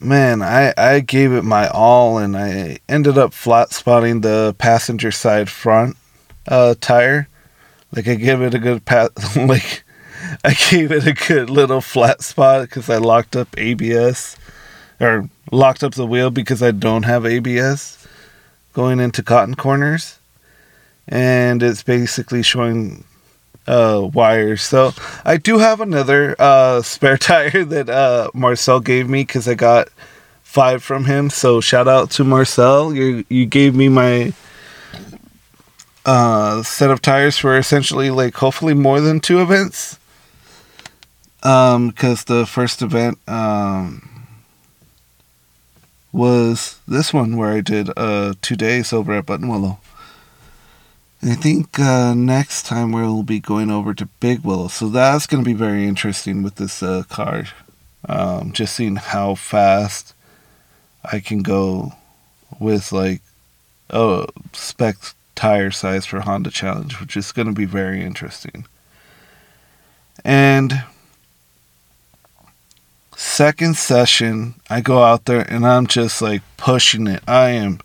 [0.00, 5.10] man, I, I gave it my all and I ended up flat spotting the passenger
[5.10, 5.96] side front
[6.46, 7.28] uh, tire.
[7.94, 9.82] Like I gave it a good pat, like
[10.44, 14.36] I gave it a good little flat spot because I locked up ABS
[15.00, 17.97] or locked up the wheel because I don't have ABS
[18.78, 20.20] going into cotton corners,
[21.08, 23.02] and it's basically showing
[23.66, 24.62] uh, wires.
[24.62, 24.92] So
[25.24, 29.88] I do have another uh, spare tire that uh, Marcel gave me because I got
[30.44, 31.28] five from him.
[31.28, 32.94] So shout out to Marcel.
[32.94, 34.32] You you gave me my
[36.06, 39.98] uh, set of tires for essentially like hopefully more than two events.
[41.42, 44.07] Um, because the first event um
[46.18, 49.78] was this one where I did uh two days over at Buttonwillow.
[51.22, 55.42] I think uh, next time we'll be going over to Big Willow, so that's going
[55.42, 57.44] to be very interesting with this uh, car.
[58.08, 60.14] Um, just seeing how fast
[61.04, 61.92] I can go
[62.58, 63.22] with like
[63.90, 64.96] oh spec
[65.36, 68.66] tire size for Honda Challenge, which is going to be very interesting.
[70.24, 70.82] And
[73.18, 77.20] second session, I go out there and I'm just like pushing it.
[77.26, 77.80] I am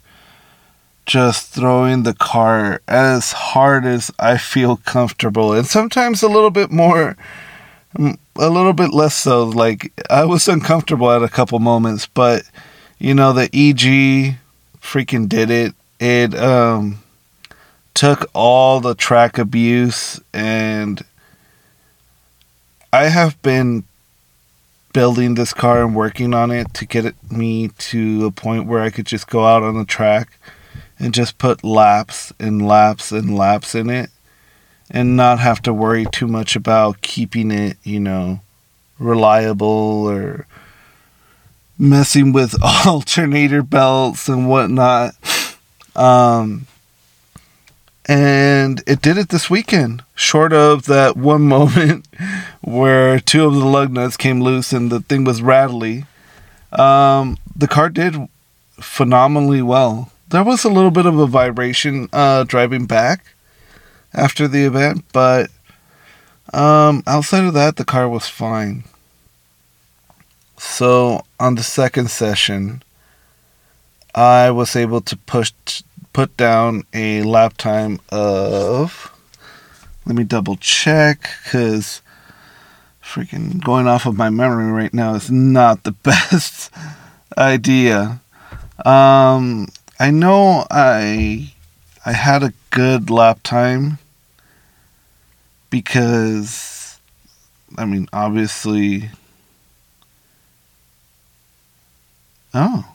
[1.07, 6.71] just throwing the car as hard as I feel comfortable, and sometimes a little bit
[6.71, 7.17] more,
[7.97, 9.45] a little bit less so.
[9.45, 12.43] Like I was uncomfortable at a couple moments, but
[12.99, 14.37] you know the EG
[14.81, 15.73] freaking did it.
[15.99, 16.99] It um
[17.95, 21.03] took all the track abuse and
[22.91, 23.83] I have been
[24.93, 28.81] building this car and working on it to get it, me to a point where
[28.81, 30.37] I could just go out on the track
[30.99, 34.09] and just put laps and laps and laps in it
[34.89, 38.39] and not have to worry too much about keeping it, you know,
[38.99, 39.67] reliable
[40.07, 40.47] or
[41.77, 45.15] messing with alternator belts and whatnot.
[45.95, 46.67] Um,
[48.05, 52.07] and it did it this weekend, short of that one moment
[52.61, 56.05] where two of the lug nuts came loose and the thing was rattly.
[56.71, 58.15] Um, the car did
[58.79, 60.11] phenomenally well.
[60.29, 63.35] There was a little bit of a vibration uh, driving back
[64.13, 65.49] after the event, but
[66.53, 68.83] um, outside of that, the car was fine.
[70.57, 72.83] So on the second session,
[74.15, 75.51] I was able to push
[76.13, 79.11] put down a lap time of.
[80.05, 82.01] Let me double check because
[83.03, 86.71] freaking going off of my memory right now is not the best
[87.37, 88.21] idea.
[88.85, 89.67] Um,
[89.99, 91.53] I know I
[92.05, 93.97] I had a good lap time
[95.69, 96.99] because
[97.77, 99.09] I mean obviously
[102.53, 102.92] Oh.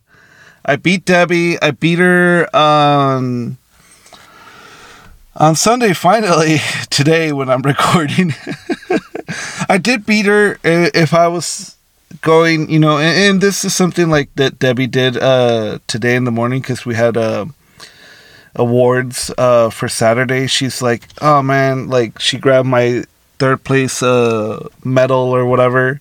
[0.63, 1.61] I beat Debbie.
[1.61, 3.57] I beat her on
[5.35, 6.59] on Sunday finally
[6.89, 8.33] today when I'm recording.
[9.67, 11.75] I did beat her eh, if I was
[12.21, 16.25] going, you know, and, and, this is something like that Debbie did uh today in
[16.25, 17.45] the morning cuz we had uh
[18.55, 20.47] awards uh for Saturday.
[20.47, 23.03] She's like, "Oh man, like she grabbed my
[23.39, 25.99] third place uh medal or whatever."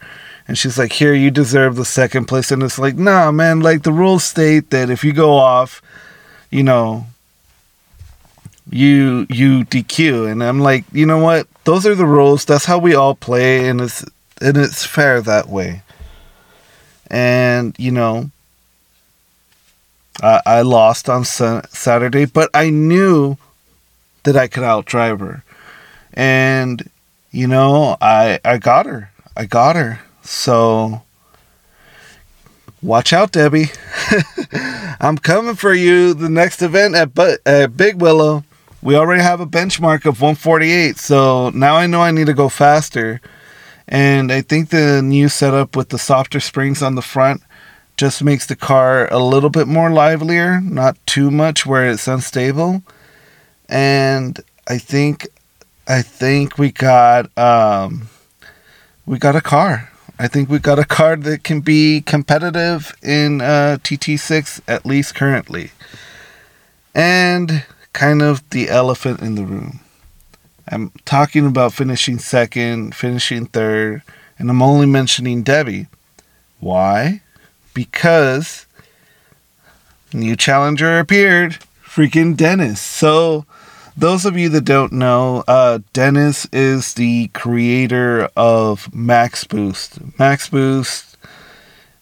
[0.49, 3.61] And she's like, "Here, you deserve the second place." And it's like, "Nah, man.
[3.61, 5.81] Like the rules state that if you go off,
[6.51, 7.07] you know,
[8.69, 11.47] you you DQ." And I'm like, you know what?
[11.65, 12.45] Those are the rules.
[12.45, 14.05] That's how we all play, and it's
[14.41, 15.83] and it's fair that way.
[17.11, 18.31] And you know,
[20.23, 23.37] I, I lost on sa- Saturday, but I knew
[24.23, 25.43] that I could outdrive her,
[26.15, 26.89] and
[27.31, 29.11] you know, I I got her.
[29.37, 30.01] I got her.
[30.23, 31.03] So
[32.83, 33.71] watch out, Debbie.
[35.01, 36.15] I'm coming for you.
[36.15, 38.45] The next event at, but, at Big Willow.
[38.83, 42.49] We already have a benchmark of 148, so now I know I need to go
[42.49, 43.21] faster.
[43.91, 47.43] And I think the new setup with the softer springs on the front
[47.97, 52.83] just makes the car a little bit more livelier, not too much where it's unstable.
[53.69, 55.29] And I think
[55.89, 58.09] I think we got um
[59.07, 59.91] we got a car.
[60.21, 65.15] I think we got a car that can be competitive in uh, TT6 at least
[65.15, 65.73] currently.
[66.95, 69.81] And kind of the elephant in the room.
[70.71, 74.03] I'm talking about finishing second, finishing third,
[74.39, 75.89] and I'm only mentioning Debbie.
[76.61, 77.23] Why?
[77.75, 78.67] Because
[80.13, 82.81] new challenger appeared, freaking Dennis.
[82.81, 83.47] So,
[83.97, 89.99] those of you that don't know, uh, Dennis is the creator of Max Boost.
[90.21, 91.17] Max Boost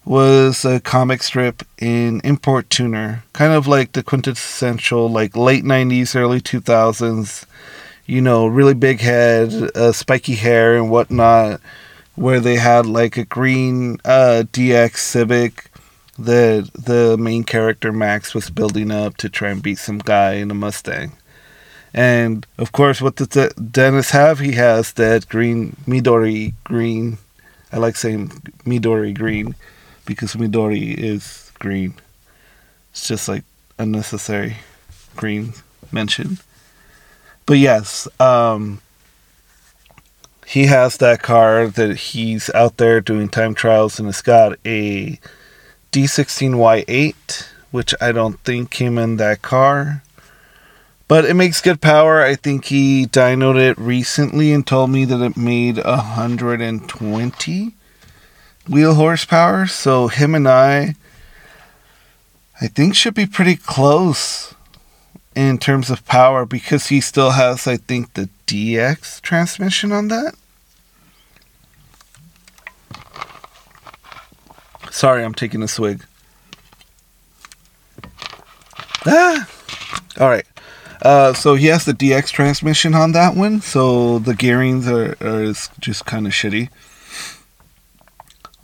[0.04, 6.14] was a comic strip in Import Tuner, kind of like the quintessential, like late 90s,
[6.14, 7.46] early 2000s,
[8.08, 11.60] you know, really big head, uh, spiky hair, and whatnot,
[12.16, 15.70] where they had like a green uh, DX Civic
[16.18, 20.50] that the main character Max was building up to try and beat some guy in
[20.50, 21.12] a Mustang.
[21.92, 24.38] And of course, what does Dennis have?
[24.38, 27.18] He has that green Midori green.
[27.70, 28.30] I like saying
[28.64, 29.54] Midori green
[30.06, 31.94] because Midori is green.
[32.90, 33.44] It's just like
[33.78, 34.56] unnecessary
[35.14, 35.52] green
[35.92, 36.38] mention.
[37.48, 38.82] But yes, um,
[40.46, 45.18] he has that car that he's out there doing time trials, and it's got a
[45.90, 50.02] D16Y8, which I don't think came in that car.
[51.08, 52.20] But it makes good power.
[52.20, 57.74] I think he dynoed it recently and told me that it made 120
[58.68, 59.66] wheel horsepower.
[59.66, 60.96] So him and I,
[62.60, 64.54] I think, should be pretty close
[65.38, 70.34] in terms of power because he still has, I think, the DX transmission on that.
[74.90, 76.04] Sorry, I'm taking a swig.
[79.06, 79.48] Ah!
[80.18, 80.46] All right.
[81.00, 85.52] Uh, so he has the DX transmission on that one, so the gearings are, are
[85.80, 86.68] just kind of shitty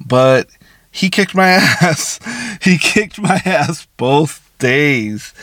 [0.05, 0.49] but
[0.91, 1.49] he kicked my
[1.81, 2.21] ass.
[2.63, 5.35] he kicked my ass both days.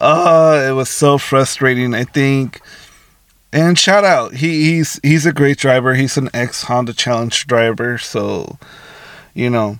[0.00, 1.94] Uh, it was so frustrating.
[1.94, 2.60] I think.
[3.52, 5.94] And shout out, he, he's he's a great driver.
[5.94, 8.58] He's an ex Honda Challenge driver, so
[9.32, 9.78] you know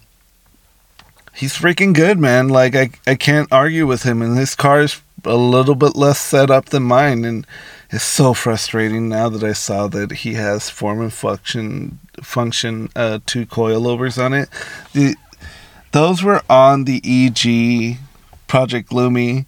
[1.34, 2.48] he's freaking good, man.
[2.48, 6.20] Like I I can't argue with him, and his car is a little bit less
[6.20, 7.46] set up than mine, and
[7.90, 13.18] it's so frustrating now that I saw that he has form and function function uh,
[13.26, 14.48] two coilovers on it.
[14.92, 15.16] The
[15.92, 17.98] those were on the EG
[18.46, 19.46] Project Gloomy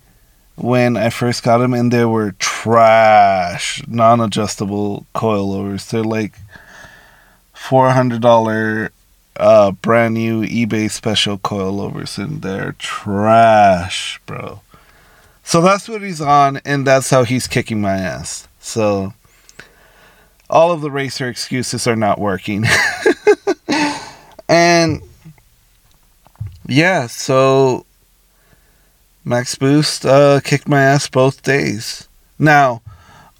[0.56, 5.88] when I first got them, and they were trash, non-adjustable coilovers.
[5.90, 6.34] They're like
[7.52, 8.90] four hundred dollar
[9.36, 14.60] uh, brand new eBay special coilovers, and they're trash, bro.
[15.44, 18.48] So that's what he's on, and that's how he's kicking my ass.
[18.60, 19.14] So
[20.50, 22.64] all of the racer excuses are not working.
[24.48, 25.02] and
[26.66, 27.86] yeah, so
[29.28, 32.08] Max Boost uh, kicked my ass both days.
[32.38, 32.80] Now,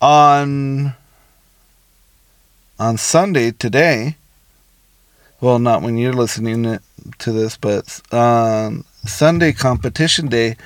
[0.01, 0.95] on
[2.77, 4.17] on Sunday today,
[5.41, 6.81] well, not when you're listening
[7.19, 10.57] to this, but on Sunday competition day,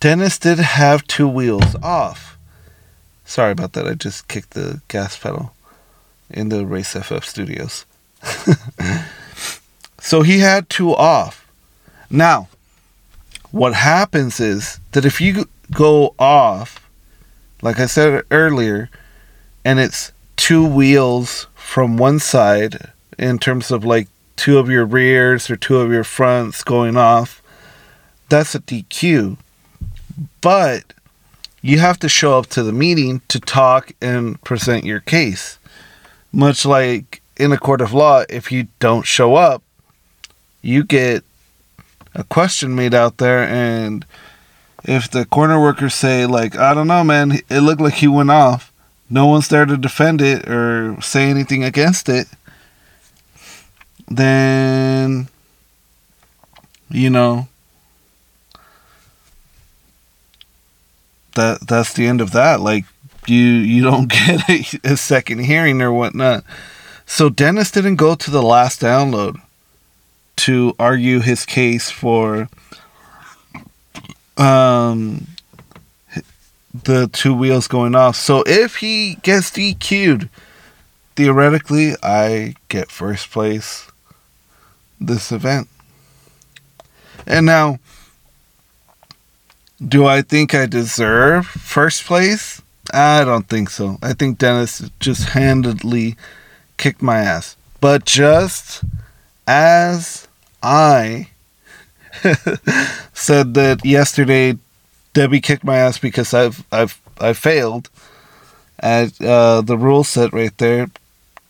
[0.00, 2.36] Dennis did have two wheels off.
[3.24, 3.86] Sorry about that.
[3.86, 5.52] I just kicked the gas pedal
[6.28, 7.86] in the Race FF studios.
[10.00, 11.46] so he had two off.
[12.10, 12.48] Now,
[13.50, 16.88] what happens is that if you go off,
[17.62, 18.90] like I said earlier,
[19.64, 25.50] and it's two wheels from one side in terms of like two of your rears
[25.50, 27.42] or two of your fronts going off,
[28.28, 29.36] that's a DQ.
[30.40, 30.92] But
[31.60, 35.58] you have to show up to the meeting to talk and present your case.
[36.32, 39.62] Much like in a court of law, if you don't show up,
[40.62, 41.24] you get
[42.18, 44.04] a question made out there and
[44.84, 48.30] if the corner workers say like i don't know man it looked like he went
[48.30, 48.72] off
[49.08, 52.26] no one's there to defend it or say anything against it
[54.08, 55.28] then
[56.90, 57.48] you know
[61.38, 62.60] that that's the end of that.
[62.60, 62.84] Like
[63.26, 66.44] you you don't get a, a second hearing or whatnot.
[67.06, 69.40] So Dennis didn't go to the last download
[70.38, 72.48] to argue his case for
[74.36, 75.26] um
[76.84, 78.14] the two wheels going off.
[78.16, 80.28] So if he gets DQ'd,
[81.16, 83.90] theoretically I get first place
[85.00, 85.68] this event.
[87.26, 87.78] And now
[89.86, 92.62] do I think I deserve first place?
[92.92, 93.98] I don't think so.
[94.02, 96.16] I think Dennis just handedly
[96.76, 97.56] kicked my ass.
[97.80, 98.84] But just
[99.46, 100.27] as
[100.62, 101.28] I
[103.12, 104.58] said that yesterday,
[105.12, 107.90] Debbie kicked my ass because I've I've I failed
[108.78, 110.88] at uh, the rule set right there.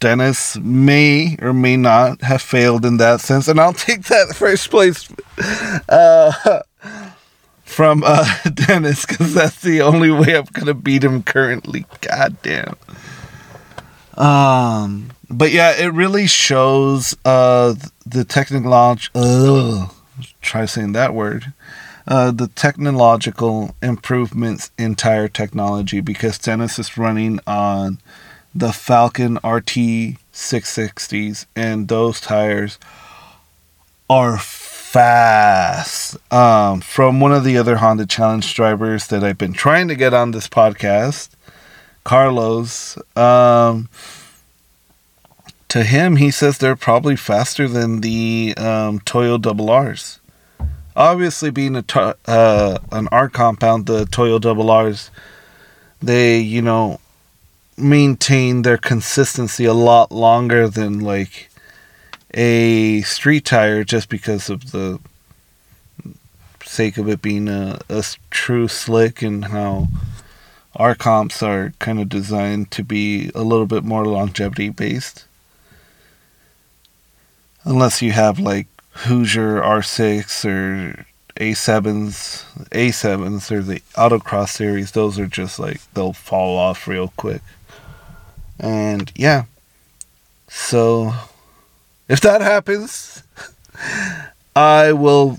[0.01, 4.71] Dennis may or may not have failed in that sense, and I'll take that first
[4.71, 5.09] place.
[5.89, 6.61] Uh,
[7.65, 11.85] from uh, Dennis because that's the only way I'm gonna beat him currently.
[12.01, 12.77] God damn.
[14.19, 19.09] Um, but yeah, it really shows uh the technology.
[19.14, 19.89] Uh,
[20.41, 21.53] try saying that word.
[22.07, 27.99] Uh, the technological improvements in tire technology because Dennis is running on
[28.55, 32.79] the Falken RT 660s and those tires
[34.09, 36.16] are fast.
[36.33, 40.14] Um, from one of the other Honda Challenge drivers that I've been trying to get
[40.14, 41.29] on this podcast,
[42.05, 42.99] Carlos.
[43.17, 43.89] Um,
[45.69, 50.19] to him, he says they're probably faster than the um, Toyo Double R's.
[50.97, 51.85] Obviously, being a
[52.27, 55.11] uh, an R compound, the Toyo Double R's,
[56.03, 57.01] they you know
[57.77, 61.49] maintain their consistency a lot longer than like
[62.35, 64.99] a street tire just because of the
[66.65, 69.89] sake of it being a, a true slick and how
[70.79, 75.26] R comps are kind of designed to be a little bit more longevity based.
[77.64, 81.07] Unless you have like Hoosier R6 or
[81.37, 87.43] A7s, A7s or the autocross series, those are just like they'll fall off real quick.
[88.59, 89.45] And yeah.
[90.47, 91.12] So
[92.09, 93.24] if that happens,
[94.57, 95.39] I will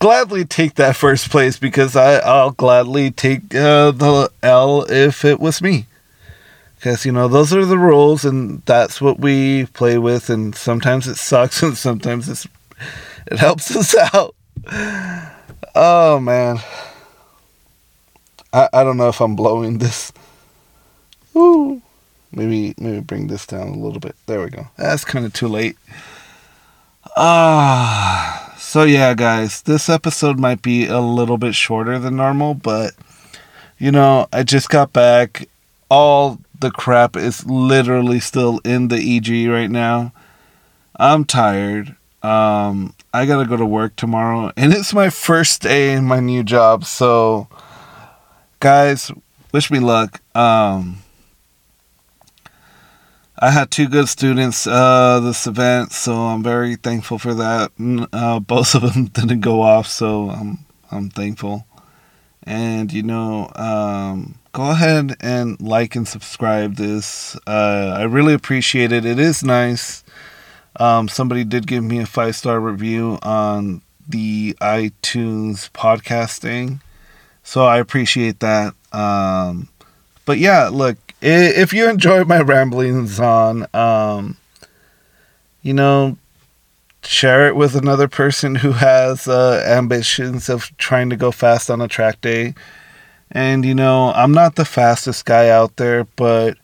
[0.00, 5.38] gladly take that first place because I, I'll gladly take uh, the L if it
[5.38, 5.86] was me.
[6.76, 10.30] Because, you know, those are the rules and that's what we play with.
[10.30, 12.48] And sometimes it sucks and sometimes it's,
[13.26, 14.34] it helps us out.
[15.74, 16.58] Oh, man.
[18.52, 20.12] I, I don't know if I'm blowing this.
[21.34, 24.14] Maybe maybe bring this down a little bit.
[24.26, 24.68] There we go.
[24.76, 25.76] That's kind of too late.
[27.16, 32.92] Ah, So, yeah, guys, this episode might be a little bit shorter than normal, but
[33.78, 35.48] you know, I just got back.
[35.88, 40.12] All the crap is literally still in the EG right now.
[40.94, 41.96] I'm tired.
[42.22, 46.44] Um, I gotta go to work tomorrow, and it's my first day in my new
[46.44, 46.84] job.
[46.84, 47.48] So,
[48.60, 49.10] guys,
[49.52, 50.20] wish me luck.
[50.36, 50.98] Um,
[53.40, 57.72] I had two good students uh, this event, so I'm very thankful for that.
[58.12, 60.58] Uh, both of them didn't go off, so I'm
[60.90, 61.66] I'm thankful.
[62.42, 67.36] And you know, um, go ahead and like and subscribe this.
[67.46, 69.04] Uh, I really appreciate it.
[69.04, 70.04] It is nice
[70.76, 76.80] um, somebody did give me a five star review on the iTunes podcasting,
[77.42, 78.74] so I appreciate that.
[78.92, 79.68] Um,
[80.26, 84.36] but yeah, look, if you enjoy my ramblings on, um,
[85.62, 86.16] you know,
[87.02, 91.80] share it with another person who has uh, ambitions of trying to go fast on
[91.80, 92.54] a track day.
[93.30, 96.56] And you know, I'm not the fastest guy out there, but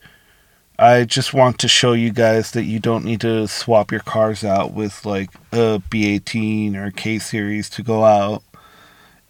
[0.78, 4.44] I just want to show you guys that you don't need to swap your cars
[4.44, 8.42] out with like a B18 or K series to go out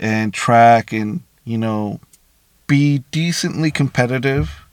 [0.00, 2.00] and track and, you know,
[2.66, 4.65] be decently competitive.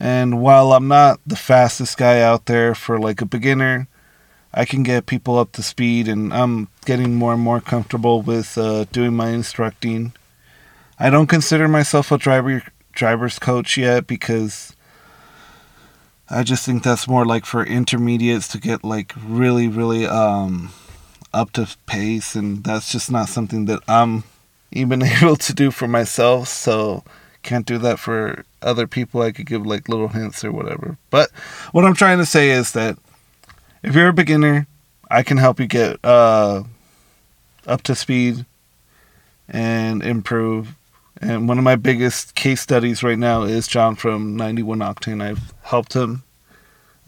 [0.00, 3.88] And while I'm not the fastest guy out there for like a beginner,
[4.54, 8.56] I can get people up to speed and I'm getting more and more comfortable with
[8.56, 10.12] uh, doing my instructing.
[10.98, 14.74] I don't consider myself a driver driver's coach yet because
[16.30, 20.70] I just think that's more like for intermediates to get like really, really um,
[21.32, 24.24] up to pace, and that's just not something that I'm
[24.70, 26.48] even able to do for myself.
[26.48, 27.02] So
[27.48, 29.22] can't do that for other people.
[29.22, 30.98] I could give like little hints or whatever.
[31.08, 31.30] But
[31.72, 32.98] what I'm trying to say is that
[33.82, 34.66] if you're a beginner,
[35.10, 36.64] I can help you get uh,
[37.66, 38.44] up to speed
[39.48, 40.74] and improve.
[41.22, 45.22] And one of my biggest case studies right now is John from 91 Octane.
[45.22, 46.24] I've helped him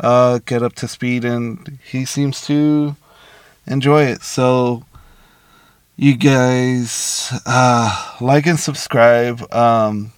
[0.01, 2.97] uh, get up to speed, and he seems to
[3.66, 4.22] enjoy it.
[4.22, 4.84] So,
[5.97, 9.53] you guys uh, like and subscribe.
[9.53, 10.12] Um,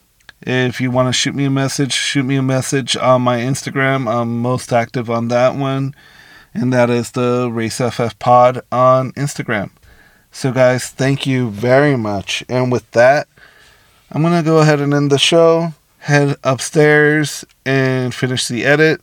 [0.44, 4.12] if you want to shoot me a message, shoot me a message on my Instagram.
[4.12, 5.94] I'm most active on that one,
[6.54, 9.70] and that is the Race FF Pod on Instagram.
[10.30, 12.42] So, guys, thank you very much.
[12.48, 13.28] And with that,
[14.10, 19.00] I'm going to go ahead and end the show, head upstairs, and finish the edit,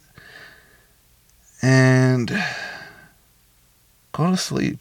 [1.62, 2.30] and
[4.12, 4.80] go to sleep.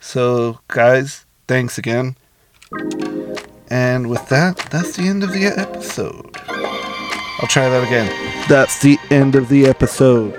[0.00, 2.16] So, guys, thanks again.
[3.70, 6.36] And with that, that's the end of the episode.
[6.48, 8.08] I'll try that again.
[8.48, 10.34] That's the end of the episode.